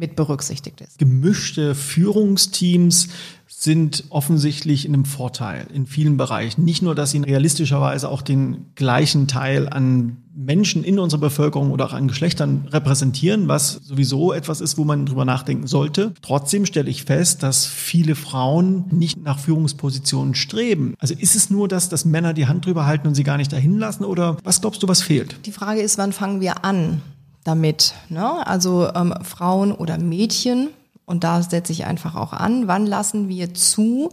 mit 0.00 0.16
berücksichtigt 0.16 0.80
ist. 0.80 0.98
Gemischte 0.98 1.74
Führungsteams 1.76 3.08
sind 3.46 4.04
offensichtlich 4.08 4.86
in 4.86 4.94
einem 4.94 5.04
Vorteil 5.04 5.66
in 5.74 5.86
vielen 5.86 6.16
Bereichen. 6.16 6.64
Nicht 6.64 6.80
nur, 6.80 6.94
dass 6.94 7.10
sie 7.10 7.18
realistischerweise 7.18 8.08
auch 8.08 8.22
den 8.22 8.72
gleichen 8.74 9.28
Teil 9.28 9.68
an 9.68 10.16
Menschen 10.34 10.82
in 10.82 10.98
unserer 10.98 11.20
Bevölkerung 11.20 11.70
oder 11.70 11.84
auch 11.84 11.92
an 11.92 12.08
Geschlechtern 12.08 12.68
repräsentieren, 12.70 13.48
was 13.48 13.72
sowieso 13.84 14.32
etwas 14.32 14.62
ist, 14.62 14.78
wo 14.78 14.84
man 14.84 15.04
drüber 15.04 15.26
nachdenken 15.26 15.66
sollte. 15.66 16.14
Trotzdem 16.22 16.64
stelle 16.64 16.88
ich 16.88 17.04
fest, 17.04 17.42
dass 17.42 17.66
viele 17.66 18.14
Frauen 18.14 18.86
nicht 18.90 19.22
nach 19.22 19.38
Führungspositionen 19.38 20.34
streben. 20.34 20.94
Also 20.98 21.12
ist 21.12 21.36
es 21.36 21.50
nur, 21.50 21.68
dass, 21.68 21.90
dass 21.90 22.06
Männer 22.06 22.32
die 22.32 22.46
Hand 22.46 22.64
drüber 22.64 22.86
halten 22.86 23.08
und 23.08 23.14
sie 23.14 23.24
gar 23.24 23.36
nicht 23.36 23.52
dahin 23.52 23.78
lassen 23.78 24.04
oder 24.04 24.38
was 24.42 24.62
glaubst 24.62 24.82
du, 24.82 24.88
was 24.88 25.02
fehlt? 25.02 25.36
Die 25.44 25.52
Frage 25.52 25.82
ist, 25.82 25.98
wann 25.98 26.14
fangen 26.14 26.40
wir 26.40 26.64
an? 26.64 27.02
Damit. 27.44 27.94
Ne? 28.08 28.46
Also 28.46 28.88
ähm, 28.94 29.14
Frauen 29.22 29.72
oder 29.72 29.98
Mädchen, 29.98 30.68
und 31.04 31.24
da 31.24 31.42
setze 31.42 31.72
ich 31.72 31.86
einfach 31.86 32.14
auch 32.14 32.32
an, 32.32 32.68
wann 32.68 32.86
lassen 32.86 33.28
wir 33.28 33.52
zu, 33.54 34.10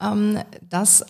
ähm, 0.00 0.38
dass 0.68 1.04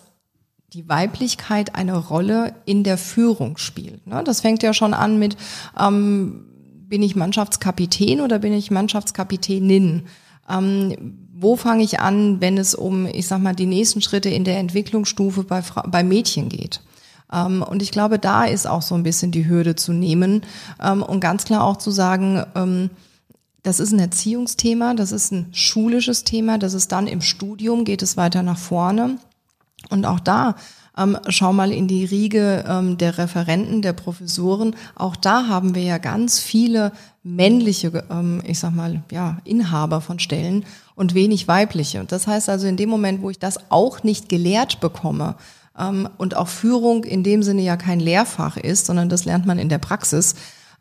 die 0.72 0.88
Weiblichkeit 0.88 1.74
eine 1.74 1.96
Rolle 1.96 2.54
in 2.64 2.84
der 2.84 2.98
Führung 2.98 3.56
spielt. 3.56 4.06
Ne? 4.06 4.22
Das 4.24 4.40
fängt 4.40 4.62
ja 4.62 4.72
schon 4.72 4.94
an 4.94 5.18
mit, 5.18 5.36
ähm, 5.78 6.46
bin 6.86 7.02
ich 7.02 7.16
Mannschaftskapitän 7.16 8.20
oder 8.20 8.38
bin 8.38 8.52
ich 8.52 8.70
Mannschaftskapitänin? 8.70 10.06
Ähm, 10.48 11.28
wo 11.32 11.56
fange 11.56 11.82
ich 11.82 12.00
an, 12.00 12.40
wenn 12.40 12.58
es 12.58 12.74
um, 12.74 13.06
ich 13.06 13.26
sag 13.26 13.40
mal, 13.40 13.54
die 13.54 13.66
nächsten 13.66 14.02
Schritte 14.02 14.28
in 14.28 14.44
der 14.44 14.58
Entwicklungsstufe 14.58 15.44
bei, 15.44 15.62
bei 15.86 16.04
Mädchen 16.04 16.48
geht? 16.48 16.80
Ähm, 17.32 17.62
und 17.62 17.82
ich 17.82 17.90
glaube, 17.90 18.18
da 18.18 18.44
ist 18.44 18.66
auch 18.66 18.82
so 18.82 18.94
ein 18.94 19.02
bisschen 19.02 19.32
die 19.32 19.48
Hürde 19.48 19.76
zu 19.76 19.92
nehmen 19.92 20.42
ähm, 20.82 21.02
und 21.02 21.20
ganz 21.20 21.44
klar 21.44 21.64
auch 21.64 21.76
zu 21.76 21.90
sagen, 21.90 22.44
ähm, 22.54 22.90
das 23.62 23.78
ist 23.78 23.92
ein 23.92 23.98
Erziehungsthema, 23.98 24.94
das 24.94 25.12
ist 25.12 25.32
ein 25.32 25.48
schulisches 25.52 26.24
Thema, 26.24 26.58
das 26.58 26.74
ist 26.74 26.92
dann 26.92 27.06
im 27.06 27.20
Studium, 27.20 27.84
geht 27.84 28.02
es 28.02 28.16
weiter 28.16 28.42
nach 28.42 28.58
vorne. 28.58 29.18
Und 29.90 30.06
auch 30.06 30.20
da 30.20 30.56
ähm, 30.96 31.18
schau 31.28 31.52
mal 31.52 31.72
in 31.72 31.88
die 31.88 32.04
Riege 32.04 32.64
ähm, 32.68 32.98
der 32.98 33.18
Referenten, 33.18 33.82
der 33.82 33.92
Professoren. 33.92 34.74
Auch 34.94 35.16
da 35.16 35.46
haben 35.46 35.74
wir 35.74 35.82
ja 35.82 35.98
ganz 35.98 36.38
viele 36.38 36.92
männliche, 37.22 38.04
ähm, 38.10 38.42
ich 38.44 38.58
sag 38.58 38.74
mal, 38.74 39.02
ja, 39.10 39.38
Inhaber 39.44 40.00
von 40.00 40.18
Stellen 40.18 40.64
und 40.94 41.14
wenig 41.14 41.48
weibliche. 41.48 42.04
Das 42.06 42.26
heißt 42.26 42.48
also, 42.48 42.66
in 42.66 42.76
dem 42.76 42.88
Moment, 42.88 43.22
wo 43.22 43.30
ich 43.30 43.38
das 43.38 43.70
auch 43.70 44.02
nicht 44.02 44.28
gelehrt 44.28 44.80
bekomme, 44.80 45.36
und 45.74 46.36
auch 46.36 46.48
Führung 46.48 47.04
in 47.04 47.22
dem 47.22 47.42
Sinne 47.42 47.62
ja 47.62 47.76
kein 47.76 48.00
Lehrfach 48.00 48.56
ist, 48.56 48.86
sondern 48.86 49.08
das 49.08 49.24
lernt 49.24 49.46
man 49.46 49.58
in 49.58 49.68
der 49.68 49.78
Praxis, 49.78 50.34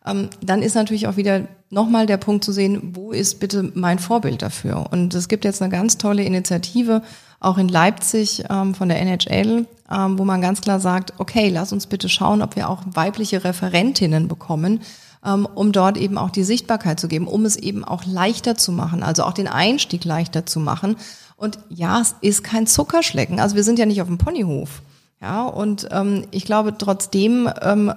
ähm, 0.06 0.30
dann 0.42 0.62
ist 0.62 0.76
natürlich 0.76 1.08
auch 1.08 1.18
wieder 1.18 1.48
nochmal 1.70 2.06
der 2.06 2.18
Punkt 2.18 2.44
zu 2.44 2.52
sehen, 2.52 2.96
wo 2.96 3.12
ist 3.12 3.40
bitte 3.40 3.72
mein 3.74 4.00
Vorbild 4.00 4.42
dafür? 4.42 4.88
Und 4.92 5.14
es 5.14 5.28
gibt 5.28 5.46
jetzt 5.46 5.62
eine 5.62 5.72
ganz 5.72 5.98
tolle 5.98 6.24
Initiative, 6.24 7.02
auch 7.40 7.58
in 7.58 7.68
Leipzig 7.68 8.44
ähm, 8.50 8.74
von 8.74 8.90
der 8.90 9.00
NHL, 9.02 9.66
ähm, 9.92 10.20
wo 10.20 10.26
man 10.26 10.42
ganz 10.42 10.62
klar 10.62 10.80
sagt, 10.80 11.14
okay, 11.20 11.50
lass 11.50 11.72
uns 11.72 11.88
bitte 11.88 12.10
schauen, 12.10 12.42
ob 12.42 12.56
wir 12.56 12.70
auch 12.70 12.84
weibliche 12.86 13.44
Referentinnen 13.44 14.28
bekommen, 14.28 14.82
ähm, 15.26 15.48
um 15.54 15.72
dort 15.72 15.98
eben 15.98 16.18
auch 16.18 16.30
die 16.30 16.44
Sichtbarkeit 16.44 17.00
zu 17.00 17.08
geben, 17.08 17.28
um 17.28 17.46
es 17.46 17.56
eben 17.56 17.84
auch 17.84 18.06
leichter 18.06 18.56
zu 18.56 18.72
machen, 18.72 19.04
also 19.04 19.24
auch 19.24 19.34
den 19.34 19.48
Einstieg 19.48 20.06
leichter 20.06 20.46
zu 20.46 20.60
machen. 20.60 20.96
Und 21.40 21.60
ja, 21.70 22.02
es 22.02 22.16
ist 22.22 22.44
kein 22.44 22.68
Zuckerschlecken. 22.68 23.40
Also 23.40 23.56
wir 23.56 23.64
sind 23.64 23.80
ja 23.80 23.86
nicht 23.86 24.02
auf 24.02 24.08
dem 24.08 24.18
Ponyhof. 24.18 24.82
Ja, 25.22 25.46
und 25.46 25.88
ähm, 25.92 26.26
ich 26.32 26.46
glaube, 26.46 26.78
trotzdem 26.78 27.50
ähm, 27.62 27.94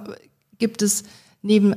gibt 0.59 0.83
es 0.83 1.05
neben 1.43 1.75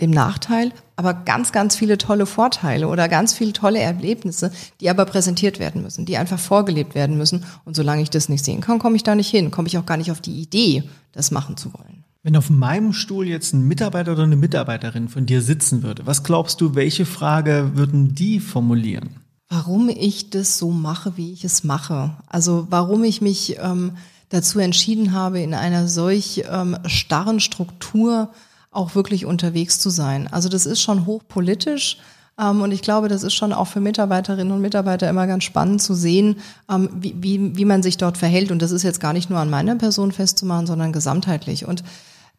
dem 0.00 0.10
Nachteil, 0.10 0.72
aber 0.96 1.12
ganz, 1.12 1.52
ganz 1.52 1.76
viele 1.76 1.98
tolle 1.98 2.26
Vorteile 2.26 2.88
oder 2.88 3.08
ganz 3.08 3.34
viele 3.34 3.52
tolle 3.52 3.80
Erlebnisse, 3.80 4.50
die 4.80 4.88
aber 4.88 5.04
präsentiert 5.04 5.58
werden 5.58 5.82
müssen, 5.82 6.06
die 6.06 6.16
einfach 6.16 6.38
vorgelebt 6.38 6.94
werden 6.94 7.18
müssen. 7.18 7.44
Und 7.64 7.76
solange 7.76 8.02
ich 8.02 8.10
das 8.10 8.28
nicht 8.28 8.44
sehen 8.44 8.60
kann, 8.60 8.78
komme 8.78 8.96
ich 8.96 9.02
da 9.02 9.14
nicht 9.14 9.30
hin, 9.30 9.50
komme 9.50 9.68
ich 9.68 9.78
auch 9.78 9.86
gar 9.86 9.96
nicht 9.96 10.10
auf 10.10 10.20
die 10.20 10.40
Idee, 10.40 10.84
das 11.12 11.30
machen 11.30 11.56
zu 11.56 11.72
wollen. 11.74 12.04
Wenn 12.22 12.36
auf 12.36 12.50
meinem 12.50 12.92
Stuhl 12.92 13.26
jetzt 13.26 13.54
ein 13.54 13.66
Mitarbeiter 13.66 14.12
oder 14.12 14.24
eine 14.24 14.36
Mitarbeiterin 14.36 15.08
von 15.08 15.26
dir 15.26 15.42
sitzen 15.42 15.82
würde, 15.82 16.06
was 16.06 16.22
glaubst 16.22 16.60
du, 16.60 16.74
welche 16.74 17.06
Frage 17.06 17.72
würden 17.74 18.14
die 18.14 18.40
formulieren? 18.40 19.19
Warum 19.52 19.88
ich 19.88 20.30
das 20.30 20.58
so 20.58 20.70
mache, 20.70 21.16
wie 21.16 21.32
ich 21.32 21.44
es 21.44 21.64
mache. 21.64 22.12
Also 22.28 22.68
warum 22.70 23.02
ich 23.02 23.20
mich 23.20 23.58
ähm, 23.58 23.96
dazu 24.28 24.60
entschieden 24.60 25.12
habe, 25.12 25.40
in 25.40 25.54
einer 25.54 25.88
solch 25.88 26.44
ähm, 26.48 26.78
starren 26.86 27.40
Struktur 27.40 28.30
auch 28.70 28.94
wirklich 28.94 29.26
unterwegs 29.26 29.80
zu 29.80 29.90
sein. 29.90 30.28
Also 30.30 30.48
das 30.48 30.66
ist 30.66 30.80
schon 30.80 31.04
hochpolitisch. 31.04 31.98
Ähm, 32.38 32.62
und 32.62 32.70
ich 32.70 32.80
glaube, 32.80 33.08
das 33.08 33.24
ist 33.24 33.34
schon 33.34 33.52
auch 33.52 33.66
für 33.66 33.80
Mitarbeiterinnen 33.80 34.52
und 34.52 34.60
Mitarbeiter 34.60 35.10
immer 35.10 35.26
ganz 35.26 35.42
spannend 35.42 35.82
zu 35.82 35.94
sehen, 35.94 36.36
ähm, 36.70 36.88
wie, 36.94 37.14
wie, 37.20 37.56
wie 37.56 37.64
man 37.64 37.82
sich 37.82 37.96
dort 37.96 38.18
verhält. 38.18 38.52
Und 38.52 38.62
das 38.62 38.70
ist 38.70 38.84
jetzt 38.84 39.00
gar 39.00 39.12
nicht 39.12 39.30
nur 39.30 39.40
an 39.40 39.50
meiner 39.50 39.74
Person 39.74 40.12
festzumachen, 40.12 40.68
sondern 40.68 40.92
gesamtheitlich. 40.92 41.66
Und 41.66 41.82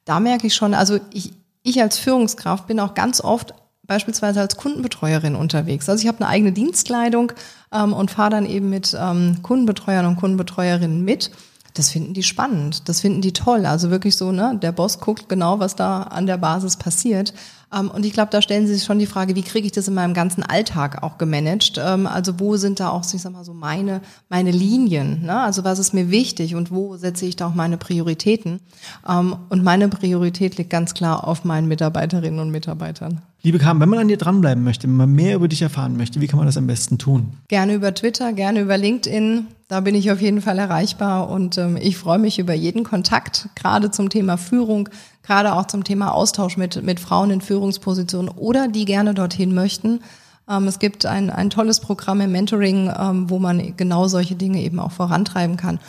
da 0.05 0.21
merke 0.21 0.47
ich 0.47 0.55
schon, 0.55 0.73
also 0.73 0.97
ich, 1.11 1.33
ich 1.61 1.81
als 1.81 1.97
Führungskraft 1.97 2.67
bin 2.67 2.79
auch 2.79 2.93
ganz 2.93 3.19
oft 3.21 3.53
beispielsweise 3.91 4.39
als 4.39 4.55
Kundenbetreuerin 4.55 5.35
unterwegs. 5.35 5.89
Also 5.89 6.01
ich 6.01 6.07
habe 6.07 6.19
eine 6.19 6.29
eigene 6.29 6.53
Dienstkleidung 6.53 7.33
ähm, 7.73 7.91
und 7.91 8.09
fahre 8.09 8.29
dann 8.29 8.45
eben 8.45 8.69
mit 8.69 8.97
ähm, 8.97 9.39
Kundenbetreuern 9.41 10.05
und 10.05 10.15
Kundenbetreuerinnen 10.15 11.03
mit. 11.03 11.29
Das 11.73 11.89
finden 11.89 12.13
die 12.13 12.23
spannend, 12.23 12.87
das 12.87 13.01
finden 13.01 13.19
die 13.19 13.33
toll. 13.33 13.65
Also 13.65 13.91
wirklich 13.91 14.15
so, 14.15 14.31
ne, 14.31 14.57
der 14.61 14.71
Boss 14.71 15.01
guckt 15.01 15.27
genau, 15.27 15.59
was 15.59 15.75
da 15.75 16.03
an 16.03 16.25
der 16.25 16.37
Basis 16.37 16.77
passiert. 16.77 17.33
Ähm, 17.73 17.91
und 17.91 18.05
ich 18.05 18.13
glaube, 18.13 18.31
da 18.31 18.41
stellen 18.41 18.65
Sie 18.65 18.75
sich 18.75 18.85
schon 18.85 18.97
die 18.97 19.07
Frage, 19.07 19.35
wie 19.35 19.41
kriege 19.41 19.65
ich 19.65 19.73
das 19.73 19.89
in 19.89 19.93
meinem 19.93 20.13
ganzen 20.13 20.43
Alltag 20.43 21.03
auch 21.03 21.17
gemanagt? 21.17 21.77
Ähm, 21.77 22.07
also 22.07 22.39
wo 22.39 22.55
sind 22.55 22.79
da 22.79 22.91
auch, 22.91 23.03
ich 23.13 23.21
sag 23.21 23.33
mal 23.33 23.43
so, 23.43 23.53
meine, 23.53 23.99
meine 24.29 24.51
Linien? 24.51 25.25
Ne? 25.25 25.37
Also 25.37 25.65
was 25.65 25.79
ist 25.79 25.93
mir 25.93 26.09
wichtig 26.09 26.55
und 26.55 26.71
wo 26.71 26.95
setze 26.95 27.25
ich 27.25 27.35
da 27.35 27.47
auch 27.47 27.55
meine 27.55 27.75
Prioritäten? 27.75 28.61
Ähm, 29.05 29.35
und 29.49 29.65
meine 29.65 29.89
Priorität 29.89 30.57
liegt 30.57 30.69
ganz 30.69 30.93
klar 30.93 31.27
auf 31.27 31.43
meinen 31.43 31.67
Mitarbeiterinnen 31.67 32.39
und 32.39 32.51
Mitarbeitern. 32.51 33.21
Liebe 33.43 33.57
Carmen, 33.57 33.81
wenn 33.81 33.89
man 33.89 33.97
an 33.97 34.07
dir 34.07 34.17
dranbleiben 34.17 34.63
möchte, 34.63 34.87
wenn 34.87 34.95
man 34.95 35.11
mehr 35.13 35.35
über 35.35 35.47
dich 35.47 35.63
erfahren 35.63 35.97
möchte, 35.97 36.21
wie 36.21 36.27
kann 36.27 36.37
man 36.37 36.45
das 36.45 36.57
am 36.57 36.67
besten 36.67 36.99
tun? 36.99 37.33
Gerne 37.47 37.73
über 37.73 37.91
Twitter, 37.95 38.33
gerne 38.33 38.61
über 38.61 38.77
LinkedIn. 38.77 39.47
Da 39.67 39.79
bin 39.79 39.95
ich 39.95 40.11
auf 40.11 40.21
jeden 40.21 40.41
Fall 40.41 40.59
erreichbar 40.59 41.27
und 41.27 41.57
ähm, 41.57 41.75
ich 41.81 41.97
freue 41.97 42.19
mich 42.19 42.37
über 42.37 42.53
jeden 42.53 42.83
Kontakt, 42.83 43.49
gerade 43.55 43.89
zum 43.89 44.09
Thema 44.09 44.37
Führung, 44.37 44.89
gerade 45.23 45.53
auch 45.53 45.65
zum 45.65 45.83
Thema 45.83 46.13
Austausch 46.13 46.55
mit, 46.55 46.83
mit 46.83 46.99
Frauen 46.99 47.31
in 47.31 47.41
Führungspositionen 47.41 48.29
oder 48.29 48.67
die 48.67 48.85
gerne 48.85 49.15
dorthin 49.15 49.55
möchten. 49.55 50.01
Ähm, 50.47 50.67
es 50.67 50.77
gibt 50.77 51.07
ein, 51.07 51.31
ein 51.31 51.49
tolles 51.49 51.79
Programm 51.79 52.21
im 52.21 52.31
Mentoring, 52.31 52.93
ähm, 52.95 53.27
wo 53.31 53.39
man 53.39 53.75
genau 53.75 54.07
solche 54.07 54.35
Dinge 54.35 54.61
eben 54.61 54.79
auch 54.79 54.91
vorantreiben 54.91 55.57
kann. 55.57 55.79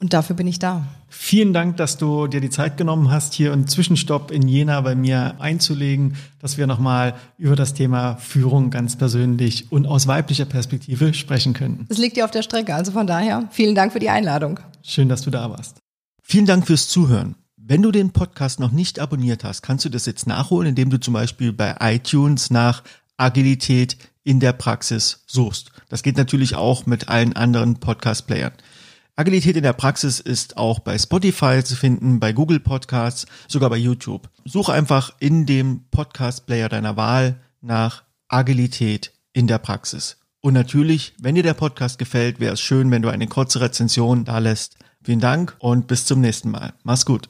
Und 0.00 0.14
dafür 0.14 0.34
bin 0.34 0.46
ich 0.46 0.58
da. 0.58 0.86
Vielen 1.08 1.52
Dank, 1.52 1.76
dass 1.76 1.98
du 1.98 2.26
dir 2.26 2.40
die 2.40 2.48
Zeit 2.48 2.78
genommen 2.78 3.10
hast, 3.10 3.34
hier 3.34 3.52
einen 3.52 3.68
Zwischenstopp 3.68 4.30
in 4.30 4.48
Jena 4.48 4.80
bei 4.80 4.94
mir 4.94 5.34
einzulegen, 5.40 6.16
dass 6.40 6.56
wir 6.56 6.66
nochmal 6.66 7.14
über 7.36 7.54
das 7.54 7.74
Thema 7.74 8.16
Führung 8.16 8.70
ganz 8.70 8.96
persönlich 8.96 9.70
und 9.70 9.86
aus 9.86 10.06
weiblicher 10.06 10.46
Perspektive 10.46 11.12
sprechen 11.12 11.52
können. 11.52 11.84
Es 11.90 11.98
liegt 11.98 12.16
dir 12.16 12.24
auf 12.24 12.30
der 12.30 12.42
Strecke, 12.42 12.74
also 12.74 12.92
von 12.92 13.06
daher 13.06 13.48
vielen 13.50 13.74
Dank 13.74 13.92
für 13.92 13.98
die 13.98 14.08
Einladung. 14.08 14.58
Schön, 14.82 15.10
dass 15.10 15.20
du 15.20 15.30
da 15.30 15.50
warst. 15.50 15.76
Vielen 16.22 16.46
Dank 16.46 16.66
fürs 16.66 16.88
Zuhören. 16.88 17.34
Wenn 17.56 17.82
du 17.82 17.92
den 17.92 18.10
Podcast 18.10 18.58
noch 18.58 18.72
nicht 18.72 19.00
abonniert 19.00 19.44
hast, 19.44 19.60
kannst 19.60 19.84
du 19.84 19.90
das 19.90 20.06
jetzt 20.06 20.26
nachholen, 20.26 20.70
indem 20.70 20.88
du 20.88 20.98
zum 20.98 21.12
Beispiel 21.12 21.52
bei 21.52 21.76
iTunes 21.80 22.50
nach 22.50 22.82
Agilität 23.18 23.98
in 24.24 24.40
der 24.40 24.54
Praxis 24.54 25.24
suchst. 25.26 25.72
Das 25.90 26.02
geht 26.02 26.16
natürlich 26.16 26.54
auch 26.54 26.86
mit 26.86 27.08
allen 27.08 27.34
anderen 27.34 27.80
Podcast-Playern. 27.80 28.52
Agilität 29.20 29.54
in 29.54 29.64
der 29.64 29.74
Praxis 29.74 30.18
ist 30.18 30.56
auch 30.56 30.78
bei 30.78 30.96
Spotify 30.96 31.62
zu 31.62 31.76
finden, 31.76 32.20
bei 32.20 32.32
Google 32.32 32.58
Podcasts, 32.58 33.26
sogar 33.48 33.68
bei 33.68 33.76
YouTube. 33.76 34.30
Suche 34.46 34.72
einfach 34.72 35.12
in 35.20 35.44
dem 35.44 35.82
Podcast-Player 35.90 36.70
deiner 36.70 36.96
Wahl 36.96 37.38
nach 37.60 38.02
Agilität 38.28 39.12
in 39.34 39.46
der 39.46 39.58
Praxis. 39.58 40.16
Und 40.40 40.54
natürlich, 40.54 41.12
wenn 41.20 41.34
dir 41.34 41.42
der 41.42 41.52
Podcast 41.52 41.98
gefällt, 41.98 42.40
wäre 42.40 42.54
es 42.54 42.62
schön, 42.62 42.90
wenn 42.90 43.02
du 43.02 43.10
eine 43.10 43.26
kurze 43.26 43.60
Rezension 43.60 44.24
da 44.24 44.38
lässt. 44.38 44.78
Vielen 45.04 45.20
Dank 45.20 45.54
und 45.58 45.86
bis 45.86 46.06
zum 46.06 46.22
nächsten 46.22 46.50
Mal. 46.50 46.72
Mach's 46.82 47.04
gut. 47.04 47.28